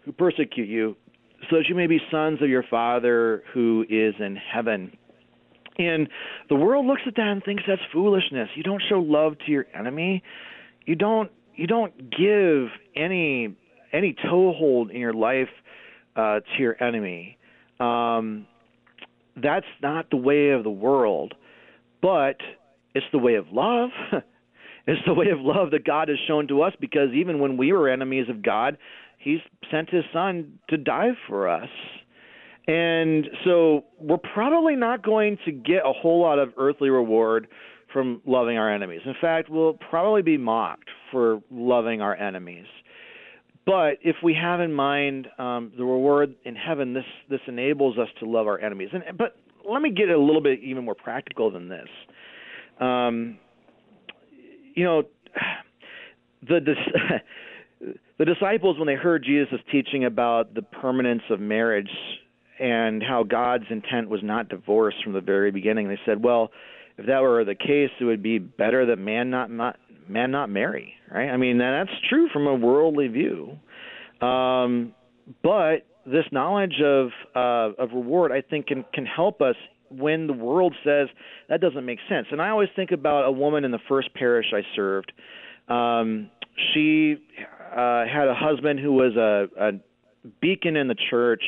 [0.08, 0.96] who, persecute you,
[1.50, 4.98] so that you may be sons of your Father who is in heaven.
[5.78, 6.10] And
[6.50, 8.50] the world looks at that and thinks that's foolishness.
[8.56, 10.24] You don't show love to your enemy.
[10.86, 13.56] You don't you don't give any
[13.93, 15.50] any toehold in your life
[16.15, 17.38] uh, to your enemy.
[17.80, 18.48] Um,
[19.36, 21.36] that's not the way of the world,
[22.02, 22.38] but
[22.96, 23.89] it's the way of love.
[24.88, 27.72] it's the way of love that God has shown to us because even when we
[27.72, 28.78] were enemies of God,
[29.17, 29.39] He's
[29.71, 31.69] sent His Son to die for us.
[32.67, 37.47] And so we're probably not going to get a whole lot of earthly reward
[37.93, 39.01] from loving our enemies.
[39.06, 42.65] In fact, we'll probably be mocked for loving our enemies.
[43.65, 48.08] But if we have in mind um, the reward in heaven, this this enables us
[48.19, 48.89] to love our enemies.
[48.93, 49.36] And but
[49.69, 51.88] let me get a little bit even more practical than this.
[52.80, 53.38] Um,
[54.74, 55.03] you know,
[56.47, 56.59] the
[58.18, 61.89] the disciples when they heard Jesus' teaching about the permanence of marriage
[62.59, 66.51] and how God's intent was not divorce from the very beginning, they said, "Well,
[66.97, 69.78] if that were the case, it would be better that man not, not
[70.09, 71.30] man not marry, right?
[71.30, 73.57] I mean, that's true from a worldly view.
[74.22, 74.93] Um,
[75.43, 79.55] but this knowledge of uh, of reward, I think, can can help us
[79.89, 81.07] when the world says
[81.49, 82.28] that doesn't make sense.
[82.32, 85.11] And I always think about a woman in the first parish I served.
[85.68, 86.30] Um,
[86.74, 87.18] she
[87.78, 89.71] uh, had a husband who was a, a
[90.41, 91.43] beacon in the church.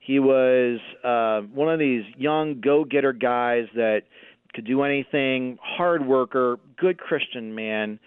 [0.00, 4.02] He was uh, one of these young go-getter guys that
[4.52, 7.98] could do anything, hard worker, good Christian man,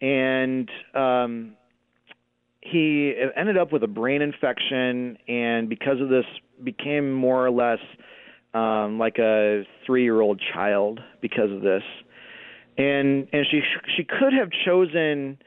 [0.00, 1.56] and um,
[2.60, 6.24] he ended up with a brain infection, and because of this,
[6.62, 7.80] became more or less
[8.54, 11.82] um, like a three-year-old child because of this.
[12.76, 13.60] And and she
[13.96, 15.38] she could have chosen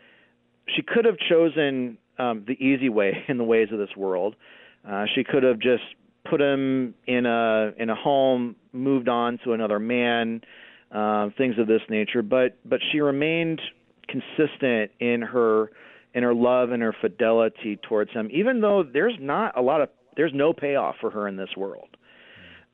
[0.76, 4.36] she could have chosen um, the easy way in the ways of this world.
[4.88, 5.84] Uh, she could have just
[6.30, 10.41] put him in a in a home, moved on to another man,
[10.91, 12.22] uh, things of this nature.
[12.22, 13.61] But but she remained
[14.07, 15.72] consistent in her
[16.13, 19.89] in her love and her fidelity towards him, even though there's not a lot of
[20.15, 21.89] there's no payoff for her in this world.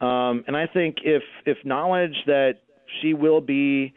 [0.02, 2.60] Um, and I think if if knowledge that
[3.02, 3.94] she will be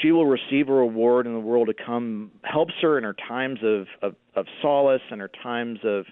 [0.00, 3.60] she will receive a reward in the world to come helps her in her times
[3.62, 6.04] of, of, of solace and her times of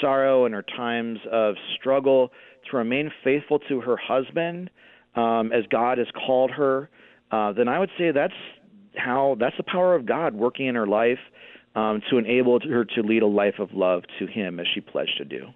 [0.00, 2.30] sorrow and her times of struggle
[2.70, 4.70] to remain faithful to her husband
[5.14, 6.88] um, as God has called her,
[7.30, 8.32] uh, then I would say that's
[8.96, 11.18] how that's the power of God working in her life
[11.74, 15.16] um, to enable her to lead a life of love to Him as she pledged
[15.18, 15.46] to do.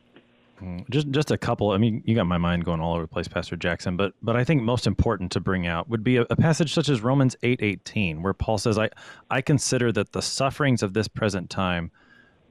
[0.60, 1.70] Mm, just just a couple.
[1.70, 3.96] I mean, you got my mind going all over the place, Pastor Jackson.
[3.96, 6.88] But but I think most important to bring out would be a, a passage such
[6.88, 8.88] as Romans eight eighteen, where Paul says, "I
[9.30, 11.90] I consider that the sufferings of this present time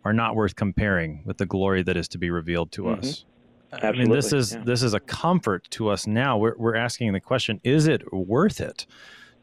[0.03, 2.99] are not worth comparing with the glory that is to be revealed to mm-hmm.
[2.99, 3.25] us."
[3.73, 4.01] Absolutely.
[4.01, 4.63] I mean, this is yeah.
[4.63, 6.37] this is a comfort to us now.
[6.37, 8.85] We're we're asking the question: Is it worth it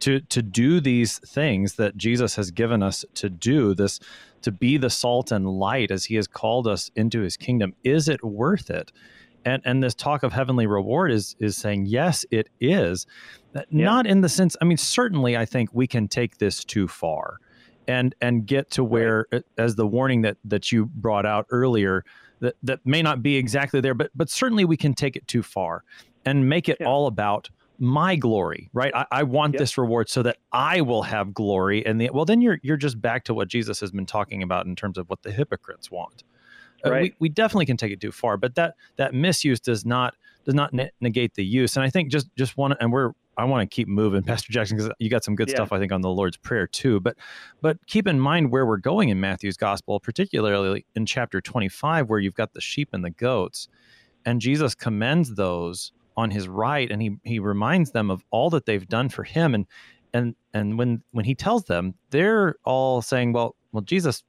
[0.00, 3.74] to to do these things that Jesus has given us to do?
[3.74, 3.98] This
[4.42, 8.08] to be the salt and light as he has called us into his kingdom is
[8.08, 8.92] it worth it
[9.44, 13.06] and and this talk of heavenly reward is is saying yes it is
[13.54, 13.84] uh, yeah.
[13.84, 17.38] not in the sense i mean certainly i think we can take this too far
[17.88, 19.44] and and get to where right.
[19.58, 22.04] as the warning that that you brought out earlier
[22.40, 25.42] that that may not be exactly there but but certainly we can take it too
[25.42, 25.84] far
[26.24, 26.86] and make it yeah.
[26.86, 27.48] all about
[27.82, 28.92] my glory, right?
[28.94, 29.58] I, I want yep.
[29.58, 31.84] this reward so that I will have glory.
[31.84, 34.66] And the, well, then you're you're just back to what Jesus has been talking about
[34.66, 36.22] in terms of what the hypocrites want.
[36.84, 36.92] Right.
[36.92, 40.14] Uh, we, we definitely can take it too far, but that that misuse does not
[40.44, 41.76] does not ne- negate the use.
[41.76, 44.76] And I think just just one, and we're I want to keep moving, Pastor Jackson,
[44.76, 45.56] because you got some good yeah.
[45.56, 47.00] stuff I think on the Lord's Prayer too.
[47.00, 47.16] But
[47.62, 52.20] but keep in mind where we're going in Matthew's Gospel, particularly in chapter 25, where
[52.20, 53.66] you've got the sheep and the goats,
[54.24, 58.66] and Jesus commends those on his right and he he reminds them of all that
[58.66, 59.66] they've done for him and
[60.12, 64.22] and and when when he tells them they're all saying well well Jesus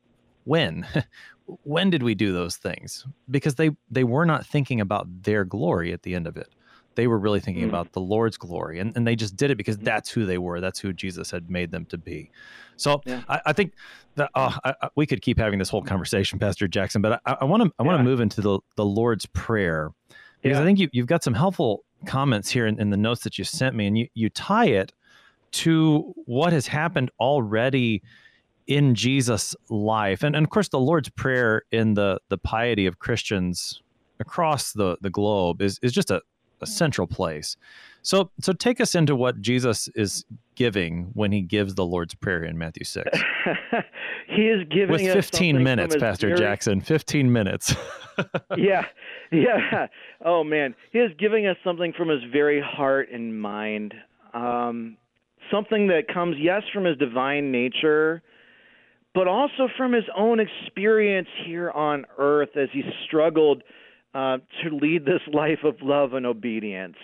[0.45, 0.85] when
[1.63, 5.91] when did we do those things because they they were not thinking about their glory
[5.93, 6.49] at the end of it
[6.95, 7.69] they were really thinking mm.
[7.69, 9.83] about the Lord's glory and, and they just did it because mm.
[9.83, 12.31] that's who they were that's who Jesus had made them to be
[12.75, 13.21] so yeah.
[13.27, 13.73] I, I, think
[14.15, 17.43] that uh, I, I, we could keep having this whole conversation Pastor Jackson but I
[17.45, 18.09] want to I want to yeah.
[18.09, 19.91] move into the the Lord's prayer
[20.43, 20.61] because yeah.
[20.61, 23.45] I think you, you've got some helpful comments here in, in, the notes that you
[23.45, 24.91] sent me, and you, you tie it
[25.51, 28.03] to what has happened already
[28.67, 30.21] in Jesus' life.
[30.21, 33.81] And, and of course, the Lord's Prayer in the, the piety of Christians
[34.19, 36.21] across the, the globe is, is just a,
[36.63, 37.55] a central place.
[38.01, 42.43] So, so take us into what Jesus is giving when he gives the Lord's Prayer
[42.43, 43.09] in Matthew 6.
[44.27, 46.39] he is giving with 15 minutes, Pastor very...
[46.39, 46.81] Jackson.
[46.81, 47.73] 15 minutes.
[48.57, 48.85] yeah,
[49.31, 49.87] yeah.
[50.23, 53.93] Oh man, he is giving us something from his very heart and mind.
[54.33, 54.97] Um,
[55.51, 58.21] something that comes, yes, from his divine nature,
[59.13, 63.63] but also from his own experience here on earth as he struggled
[64.13, 66.97] uh, to lead this life of love and obedience.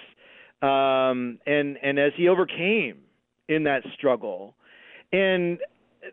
[0.62, 2.98] Um, and and as he overcame
[3.48, 4.56] in that struggle,
[5.12, 5.60] and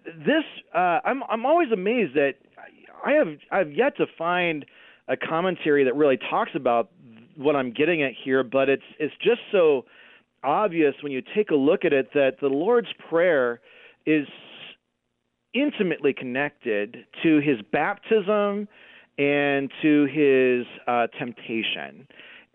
[0.04, 0.44] this
[0.74, 2.34] uh, I'm I'm always amazed that
[3.04, 4.64] I have I've yet to find
[5.08, 6.90] a commentary that really talks about
[7.36, 9.84] what I'm getting at here, but it's it's just so
[10.42, 13.60] obvious when you take a look at it that the Lord's prayer
[14.06, 14.26] is
[15.52, 18.68] intimately connected to his baptism
[19.18, 22.06] and to his uh, temptation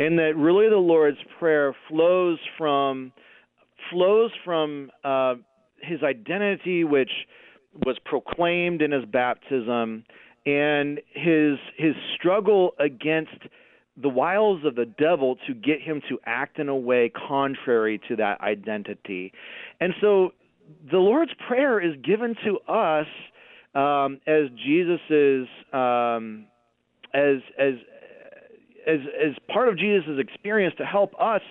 [0.02, 3.12] and that really the Lord's Prayer flows from
[3.92, 5.36] flows from uh,
[5.80, 7.12] his identity, which
[7.86, 10.04] was proclaimed in his baptism,
[10.46, 13.38] and his his struggle against
[14.02, 18.16] the wiles of the devil to get him to act in a way contrary to
[18.16, 19.32] that identity.
[19.80, 20.32] And so
[20.90, 23.08] the Lord's Prayer is given to us
[23.76, 26.48] um, as Jesus's um,
[27.14, 27.74] as as
[28.88, 31.42] as as part of Jesus' experience to help us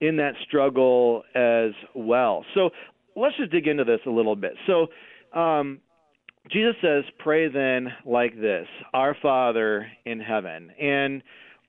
[0.00, 2.44] in that struggle as well.
[2.54, 2.70] So
[3.16, 4.52] let's just dig into this a little bit.
[4.66, 4.88] So
[5.38, 5.80] um,
[6.50, 11.22] Jesus says, "Pray then like this: Our Father in heaven." And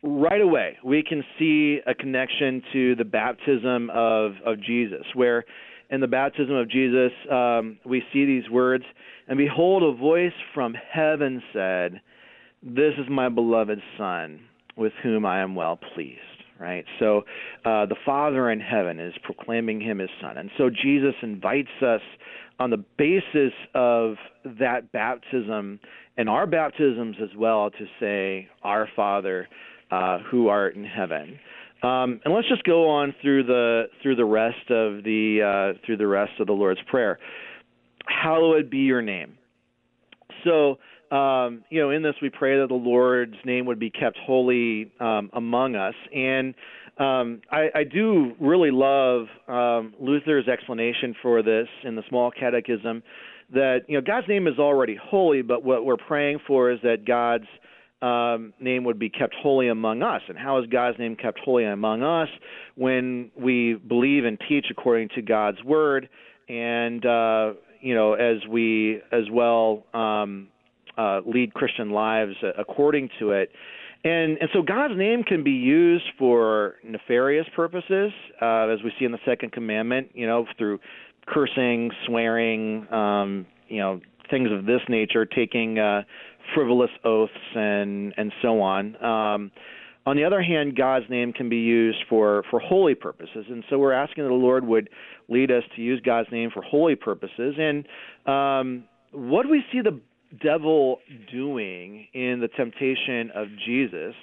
[0.04, 5.44] right away we can see a connection to the baptism of of Jesus, where
[5.90, 8.84] in the baptism of Jesus, um, we see these words,
[9.28, 12.02] and behold, a voice from heaven said,
[12.64, 14.40] "This is my beloved Son,
[14.76, 16.22] with whom I am well pleased."
[16.60, 16.86] Right.
[16.98, 17.20] So,
[17.66, 22.02] uh, the Father in heaven is proclaiming him his Son, and so Jesus invites us
[22.60, 24.16] on the basis of
[24.60, 25.80] that baptism
[26.18, 29.48] and our baptisms as well to say, Our Father
[29.92, 31.40] uh, who art in heaven.
[31.84, 35.98] Um, and let's just go on through the through the rest of the uh, through
[35.98, 37.20] the rest of the Lord's Prayer.
[38.08, 39.38] Hallowed be your name.
[40.44, 40.80] So
[41.12, 44.92] um, you know, in this we pray that the Lord's name would be kept holy
[45.00, 45.96] um, among us.
[46.14, 46.54] And
[46.98, 53.04] um, I, I do really love um, Luther's explanation for this in the Small Catechism
[53.54, 57.06] that you know God's name is already holy, but what we're praying for is that
[57.06, 57.46] God's
[58.02, 60.22] um, name would be kept holy among us.
[60.28, 62.30] And how is God's name kept holy among us
[62.76, 66.10] when we believe and teach according to God's word,
[66.50, 70.50] and uh, you know as we as well um,
[70.98, 73.52] uh, lead Christian lives according to it.
[74.04, 79.06] And and so God's name can be used for nefarious purposes, uh, as we see
[79.06, 80.10] in the second commandment.
[80.14, 80.80] You know, through
[81.28, 86.04] cursing, swearing, um, you know, things of this nature, taking uh,
[86.54, 88.96] frivolous oaths and and so on.
[89.04, 89.52] Um,
[90.06, 93.78] on the other hand, God's name can be used for for holy purposes, and so
[93.78, 94.90] we're asking that the Lord would
[95.28, 97.56] lead us to use God's name for holy purposes.
[97.58, 97.86] And
[98.26, 100.00] um, what do we see the
[100.44, 101.00] devil
[101.32, 104.14] doing in the temptation of Jesus?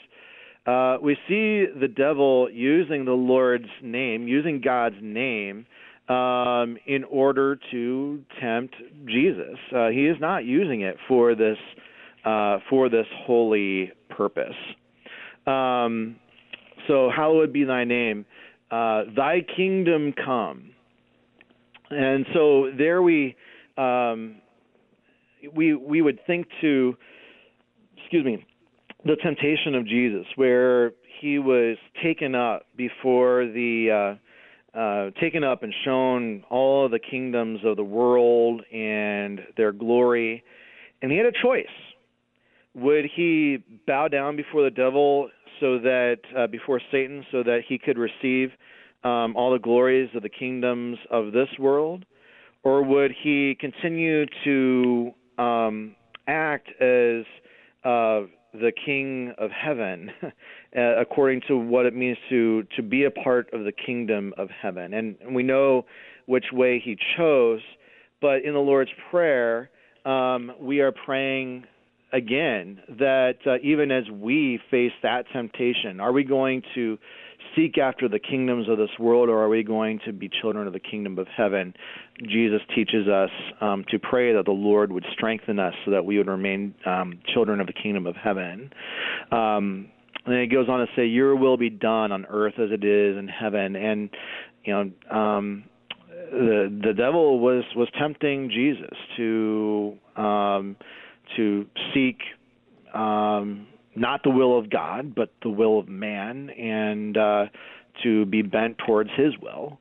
[0.67, 5.67] Uh, we see the devil using the Lord's name, using God's name,
[6.09, 8.75] um, in order to tempt
[9.07, 9.59] Jesus.
[9.75, 11.59] Uh, he is not using it for this
[12.25, 14.55] uh, for this holy purpose.
[15.47, 16.17] Um,
[16.89, 18.25] so, hallowed be thy name,
[18.71, 20.71] uh, thy kingdom come.
[21.91, 23.37] And so there we
[23.77, 24.37] um,
[25.55, 26.97] we we would think to
[27.97, 28.45] excuse me
[29.05, 34.17] the temptation of Jesus, where he was taken up before the
[34.75, 40.43] uh, uh, taken up and shown all the kingdoms of the world and their glory,
[41.03, 41.67] and he had a choice.
[42.75, 45.31] Would he bow down before the devil
[45.61, 48.51] so that uh, before Satan so that he could receive
[49.05, 52.05] um, all the glories of the kingdoms of this world,
[52.65, 55.95] or would he continue to um,
[56.27, 57.25] act as
[57.85, 63.11] uh, the king of heaven, uh, according to what it means to to be a
[63.11, 64.95] part of the kingdom of heaven?
[64.95, 65.85] And, we know
[66.27, 67.61] which way he chose,
[68.21, 69.71] but in the Lord's prayer,
[70.05, 71.65] um, we are praying
[72.13, 76.97] again that uh, even as we face that temptation, are we going to
[77.57, 80.73] seek after the kingdoms of this world or are we going to be children of
[80.73, 81.75] the kingdom of heaven?
[82.23, 83.31] Jesus teaches us
[83.61, 87.21] um, to pray that the Lord would strengthen us so that we would remain um,
[87.33, 88.71] children of the kingdom of heaven.
[89.31, 89.89] Um,
[90.27, 93.17] and he goes on to say, Your will be done on earth as it is
[93.19, 93.77] in heaven.
[93.77, 94.11] And,
[94.65, 95.65] you know, um,
[96.31, 100.77] the the devil was was tempting Jesus to um,
[101.37, 102.19] to seek
[102.95, 103.67] um,
[103.97, 107.45] not the will of God, but the will of man, and uh,
[108.03, 109.79] to be bent towards His will.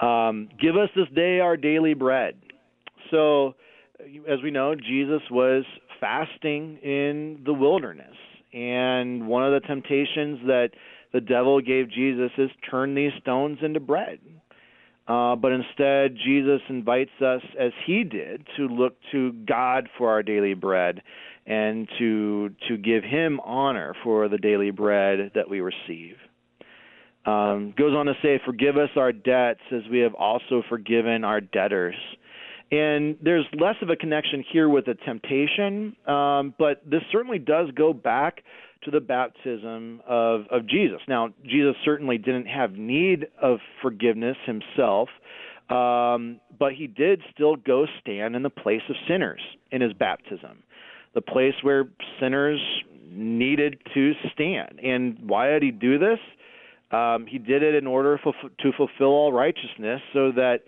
[0.00, 2.36] Um, give us this day our daily bread.
[3.10, 3.54] So,
[4.28, 5.64] as we know, Jesus was
[6.00, 8.16] fasting in the wilderness,
[8.52, 10.70] and one of the temptations that
[11.12, 14.20] the devil gave Jesus is turn these stones into bread.
[15.08, 20.22] Uh, but instead, Jesus invites us, as he did, to look to God for our
[20.22, 21.02] daily bread
[21.50, 26.14] and to to give Him honor for the daily bread that we receive.
[27.26, 31.40] Um, goes on to say, "Forgive us our debts, as we have also forgiven our
[31.40, 31.96] debtors."
[32.72, 37.68] And there's less of a connection here with the temptation, um, but this certainly does
[37.72, 38.44] go back
[38.84, 41.00] to the baptism of, of Jesus.
[41.08, 45.08] Now, Jesus certainly didn't have need of forgiveness himself,
[45.68, 49.40] um, but he did still go stand in the place of sinners
[49.72, 50.62] in his baptism,
[51.14, 51.88] the place where
[52.20, 52.60] sinners
[53.10, 54.80] needed to stand.
[54.82, 56.18] And why did he do this?
[56.92, 60.60] Um, he did it in order for, to fulfill all righteousness so that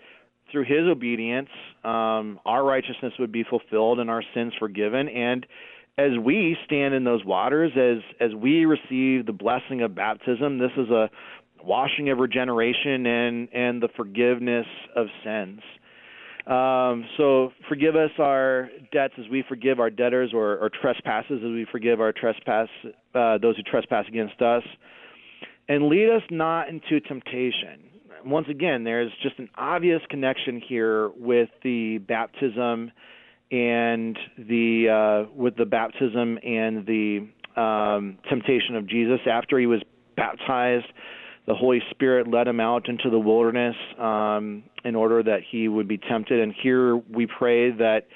[0.51, 1.49] through his obedience,
[1.83, 5.09] um, our righteousness would be fulfilled and our sins forgiven.
[5.09, 5.45] And
[5.97, 10.71] as we stand in those waters, as as we receive the blessing of baptism, this
[10.77, 11.09] is a
[11.63, 14.65] washing of regeneration and and the forgiveness
[14.95, 15.61] of sins.
[16.47, 21.51] Um, so forgive us our debts as we forgive our debtors, or, or trespasses as
[21.51, 22.67] we forgive our trespass
[23.15, 24.63] uh, those who trespass against us,
[25.69, 27.89] and lead us not into temptation.
[28.25, 32.91] once again, there's just an obvious connection here with the baptism
[33.49, 39.81] and the uh, with the baptism and the um, temptation of Jesus after he was
[40.17, 40.87] baptized.
[41.45, 45.87] The Holy Spirit led him out into the wilderness um, in order that he would
[45.87, 46.39] be tempted.
[46.39, 48.07] And here we pray that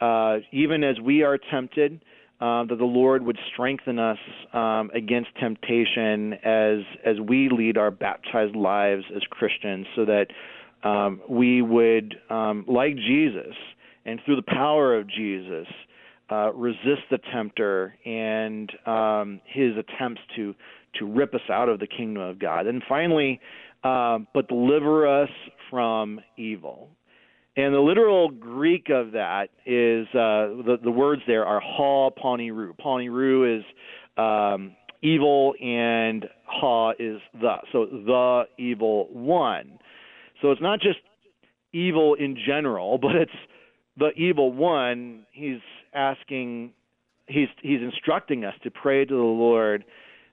[0.00, 2.00] uh, even as we are tempted,
[2.40, 4.18] uh, that the Lord would strengthen us
[4.52, 10.26] um, against temptation as as we lead our baptized lives as Christians, so that
[10.86, 13.54] um, we would, um, like Jesus,
[14.04, 15.66] and through the power of Jesus,
[16.30, 20.54] uh, resist the tempter and um, his attempts to
[20.98, 22.66] to rip us out of the kingdom of God.
[22.66, 23.40] And finally,
[23.84, 25.30] uh, but deliver us
[25.70, 26.88] from evil.
[27.56, 32.76] And the literal Greek of that is uh, the the words there are ha poniru.
[32.78, 33.64] Poniru is
[34.18, 37.56] um, evil, and ha is the.
[37.72, 39.78] So the evil one.
[40.42, 40.98] So it's not just
[41.72, 43.30] evil in general, but it's
[43.96, 45.24] the evil one.
[45.32, 45.60] He's
[45.94, 46.72] asking,
[47.26, 49.84] he's he's instructing us to pray to the Lord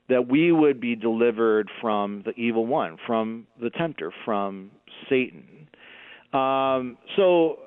[0.09, 4.71] that we would be delivered from the evil one, from the tempter, from
[5.09, 5.67] Satan.
[6.33, 7.59] Um, so,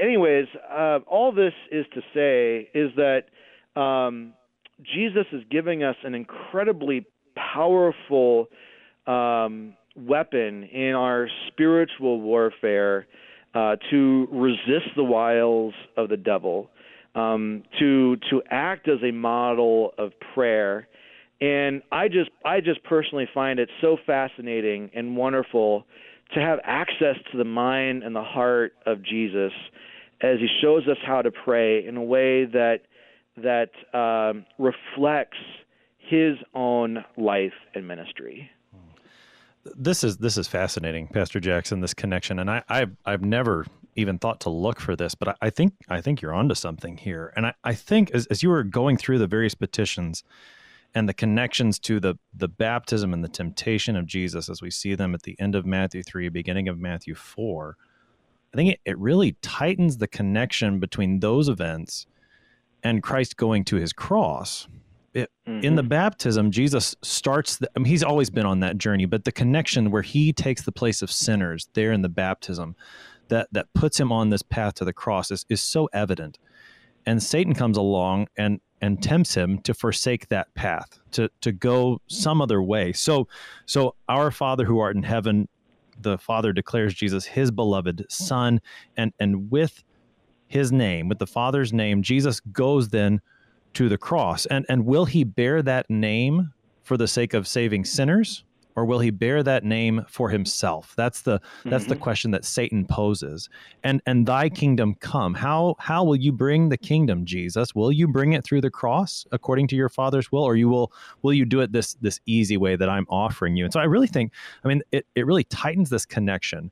[0.00, 4.34] anyways, uh, all this is to say is that um,
[4.82, 7.06] Jesus is giving us an incredibly
[7.54, 8.48] powerful
[9.06, 13.06] um, weapon in our spiritual warfare
[13.54, 16.70] uh, to resist the wiles of the devil,
[17.14, 20.86] um, to to act as a model of prayer.
[21.40, 25.86] And I just I just personally find it so fascinating and wonderful
[26.34, 29.52] to have access to the mind and the heart of Jesus
[30.20, 32.80] as he shows us how to pray in a way that
[33.36, 35.38] that um, reflects
[35.98, 38.50] his own life and ministry.
[39.64, 41.80] This is this is fascinating, Pastor Jackson.
[41.80, 43.66] This connection, and I, I've I've never
[43.96, 46.96] even thought to look for this, but I, I think I think you're onto something
[46.96, 47.32] here.
[47.36, 50.24] And I, I think as, as you were going through the various petitions,
[50.94, 54.94] and the connections to the the baptism and the temptation of Jesus as we see
[54.94, 57.76] them at the end of Matthew 3 beginning of Matthew 4
[58.52, 62.06] I think it, it really tightens the connection between those events
[62.82, 64.66] and Christ going to his cross
[65.12, 65.64] it, mm-hmm.
[65.64, 69.24] in the baptism Jesus starts the, I mean, he's always been on that journey but
[69.24, 72.74] the connection where he takes the place of sinners there in the baptism
[73.28, 76.38] that that puts him on this path to the cross is, is so evident
[77.06, 82.00] and Satan comes along and and tempts him to forsake that path to to go
[82.06, 82.92] some other way.
[82.92, 83.28] So
[83.66, 85.48] so our father who art in heaven
[86.02, 88.58] the father declares jesus his beloved son
[88.96, 89.84] and and with
[90.46, 93.20] his name with the father's name jesus goes then
[93.74, 94.46] to the cross.
[94.46, 96.52] And and will he bear that name
[96.82, 98.44] for the sake of saving sinners
[98.76, 100.94] or will he bear that name for himself?
[100.96, 101.92] That's the that's mm-hmm.
[101.92, 103.48] the question that satan poses.
[103.84, 105.34] And and thy kingdom come.
[105.34, 107.74] How how will you bring the kingdom jesus?
[107.74, 110.92] Will you bring it through the cross according to your father's will or you will
[111.22, 113.64] will you do it this this easy way that i'm offering you?
[113.64, 114.32] And so i really think
[114.64, 116.70] i mean it, it really tightens this connection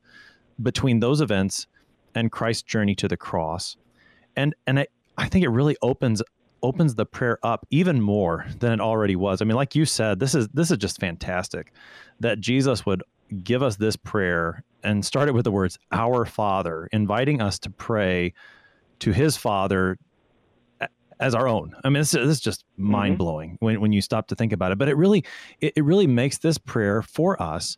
[0.61, 1.67] between those events
[2.15, 3.77] and christ's journey to the cross.
[4.35, 4.87] And and I,
[5.17, 6.21] I think it really opens
[6.61, 9.41] opens the prayer up even more than it already was.
[9.41, 11.73] I mean, like you said, this is this is just fantastic
[12.19, 13.03] that Jesus would
[13.43, 17.69] give us this prayer and start it with the words "Our Father," inviting us to
[17.69, 18.33] pray
[18.99, 19.97] to His Father
[21.19, 21.75] as our own.
[21.83, 23.65] I mean, this, this is just mind blowing mm-hmm.
[23.65, 24.77] when when you stop to think about it.
[24.77, 25.23] But it really
[25.59, 27.77] it, it really makes this prayer for us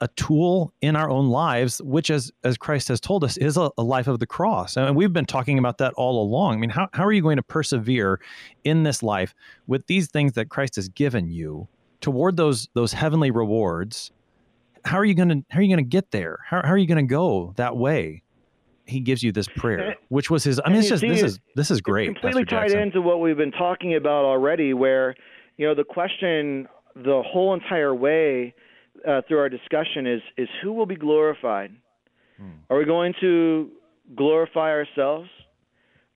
[0.00, 3.70] a tool in our own lives, which, as as Christ has told us, is a,
[3.76, 4.76] a, life of the cross.
[4.76, 6.54] And we've been talking about that all along.
[6.54, 8.20] I mean, how, how are you going to persevere
[8.64, 9.34] in this life
[9.66, 11.68] with these things that Christ has given you
[12.00, 14.10] toward those those heavenly rewards?
[14.84, 16.38] How are you going to how are you going to get there?
[16.48, 18.22] How, how are you going to go that way?
[18.86, 20.60] He gives you this prayer, which was his.
[20.64, 22.06] I mean, it's just this is this is great.
[22.06, 25.14] completely tied into what we've been talking about already, where
[25.58, 28.52] you know the question the whole entire way
[29.06, 31.72] uh, through our discussion is is who will be glorified?
[32.38, 32.50] Hmm.
[32.68, 33.70] Are we going to
[34.16, 35.28] glorify ourselves?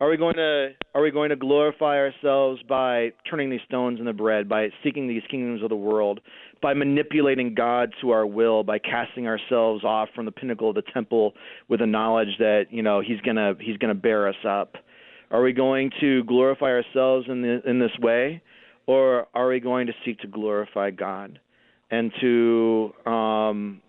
[0.00, 4.12] Are we going to are we going to glorify ourselves by turning these stones into
[4.12, 6.20] bread, by seeking these kingdoms of the world,
[6.60, 10.82] by manipulating God to our will, by casting ourselves off from the pinnacle of the
[10.92, 11.32] temple
[11.68, 14.74] with the knowledge that you know He's gonna He's gonna bear us up?
[15.30, 18.42] Are we going to glorify ourselves in the, in this way,
[18.86, 21.40] or are we going to seek to glorify God?
[21.94, 23.82] And to um,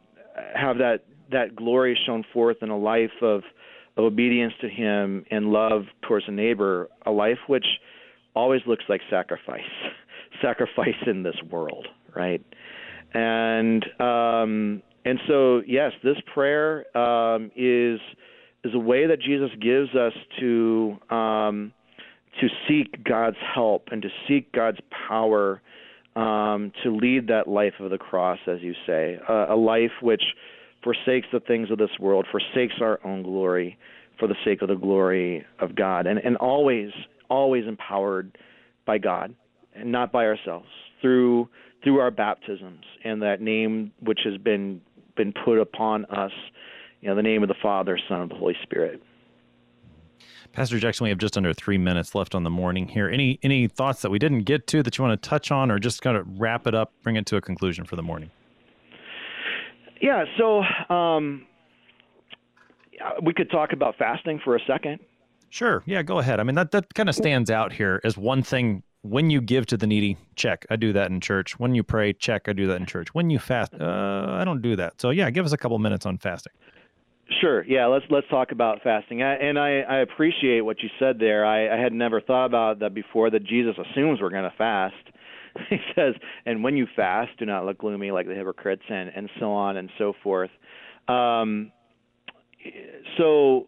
[0.56, 1.00] have that
[1.32, 3.42] that glory shown forth in a life of,
[3.98, 7.66] of obedience to Him and love towards a neighbor, a life which
[8.36, 9.62] always looks like sacrifice,
[10.42, 12.46] sacrifice in this world, right?
[13.14, 18.00] And um, And so, yes, this prayer um, is
[18.64, 21.72] is a way that Jesus gives us to um,
[22.42, 25.62] to seek God's help and to seek God's power
[26.16, 30.24] um, to lead that life of the cross, as you say, uh, a life which
[30.84, 33.78] forsakes the things of this world, forsakes our own glory
[34.20, 36.92] for the sake of the glory of God, and, and always,
[37.30, 38.38] always empowered
[38.86, 39.36] by God
[39.74, 40.68] and not by ourselves
[41.02, 41.50] through
[41.84, 44.82] through our baptisms and that name which has been
[45.16, 46.32] been put upon us,
[47.02, 49.02] you know, the name of the Father, Son, and the Holy Spirit.
[50.56, 53.10] Pastor Jackson, we have just under three minutes left on the morning here.
[53.10, 55.80] Any any thoughts that we didn't get to that you want to touch on, or
[55.80, 58.32] just kind of wrap it up, bring it to a conclusion for the morning?
[60.02, 61.46] Yeah, so um,
[63.22, 65.00] we could talk about fasting for a second.
[65.50, 65.84] Sure.
[65.86, 66.40] Yeah, go ahead.
[66.40, 68.84] I mean, that that kind of stands out here as one thing.
[69.02, 70.66] When you give to the needy, check.
[70.70, 71.60] I do that in church.
[71.60, 72.48] When you pray, check.
[72.48, 73.14] I do that in church.
[73.14, 75.00] When you fast, uh, I don't do that.
[75.00, 76.54] So yeah, give us a couple minutes on fasting.
[77.42, 77.66] Sure.
[77.66, 77.88] Yeah.
[77.88, 79.24] Let's let's talk about fasting.
[79.24, 81.46] I, and I, I appreciate what you said there.
[81.46, 83.30] I, I had never thought about that before.
[83.30, 84.96] That Jesus assumes we're going to fast.
[85.70, 86.16] He says,
[86.46, 89.78] "And when you fast, do not look gloomy like the hypocrites," and and so on
[89.78, 90.50] and so forth.
[91.08, 91.72] Um,
[93.18, 93.68] so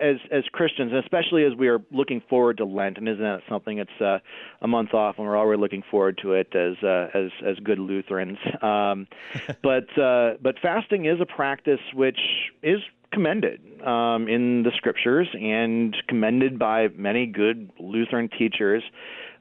[0.00, 3.78] as as Christians, especially as we are looking forward to Lent, and isn't that something?
[3.78, 4.18] It's uh,
[4.60, 7.78] a month off, and we're already looking forward to it as uh, as as good
[7.78, 8.38] Lutherans.
[8.62, 9.08] Um,
[9.62, 12.18] but uh, but fasting is a practice which
[12.62, 12.78] is
[13.12, 18.82] commended um, in the scriptures and commended by many good Lutheran teachers.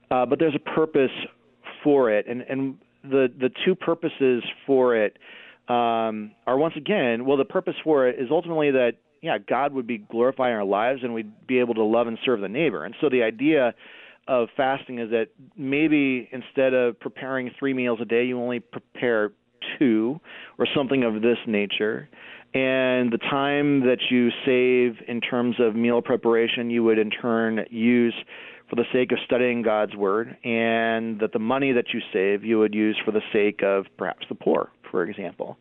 [0.09, 1.11] Uh, but there's a purpose
[1.83, 5.17] for it, and and the the two purposes for it
[5.69, 9.87] um, are once again well the purpose for it is ultimately that yeah, God would
[9.87, 12.85] be glorifying our lives and we'd be able to love and serve the neighbor.
[12.85, 13.73] And so the idea
[14.27, 19.31] of fasting is that maybe instead of preparing three meals a day, you only prepare
[19.77, 20.19] two
[20.57, 22.09] or something of this nature.
[22.53, 27.65] And the time that you save in terms of meal preparation, you would in turn
[27.69, 28.15] use
[28.69, 32.57] for the sake of studying God's Word, and that the money that you save you
[32.59, 35.57] would use for the sake of perhaps the poor, for example.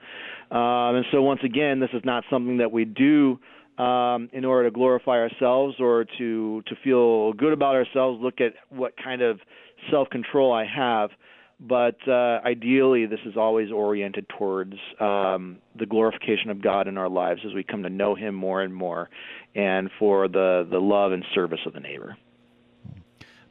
[0.51, 3.39] Um, and so, once again, this is not something that we do
[3.79, 8.21] um, in order to glorify ourselves or to to feel good about ourselves.
[8.21, 9.41] Look at what kind of
[9.91, 11.11] self control I have.
[11.63, 17.09] But uh, ideally, this is always oriented towards um, the glorification of God in our
[17.09, 19.11] lives as we come to know Him more and more,
[19.55, 22.17] and for the the love and service of the neighbor.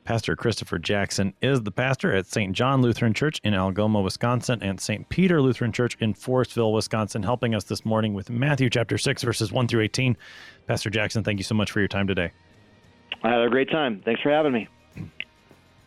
[0.09, 2.51] Pastor Christopher Jackson is the pastor at St.
[2.53, 5.07] John Lutheran Church in Algoma, Wisconsin, and St.
[5.07, 9.51] Peter Lutheran Church in Forestville, Wisconsin, helping us this morning with Matthew chapter 6, verses
[9.51, 10.17] 1 through 18.
[10.65, 12.31] Pastor Jackson, thank you so much for your time today.
[13.21, 14.01] I had a great time.
[14.03, 14.67] Thanks for having me.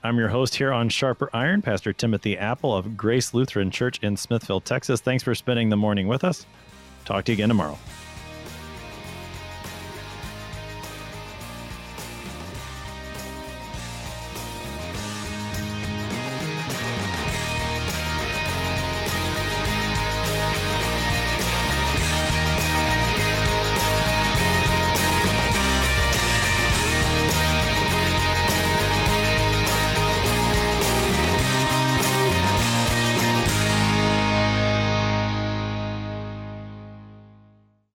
[0.04, 4.16] I'm your host here on Sharper Iron, Pastor Timothy Appel of Grace Lutheran Church in
[4.16, 5.00] Smithville, Texas.
[5.00, 6.46] Thanks for spending the morning with us.
[7.04, 7.76] Talk to you again tomorrow.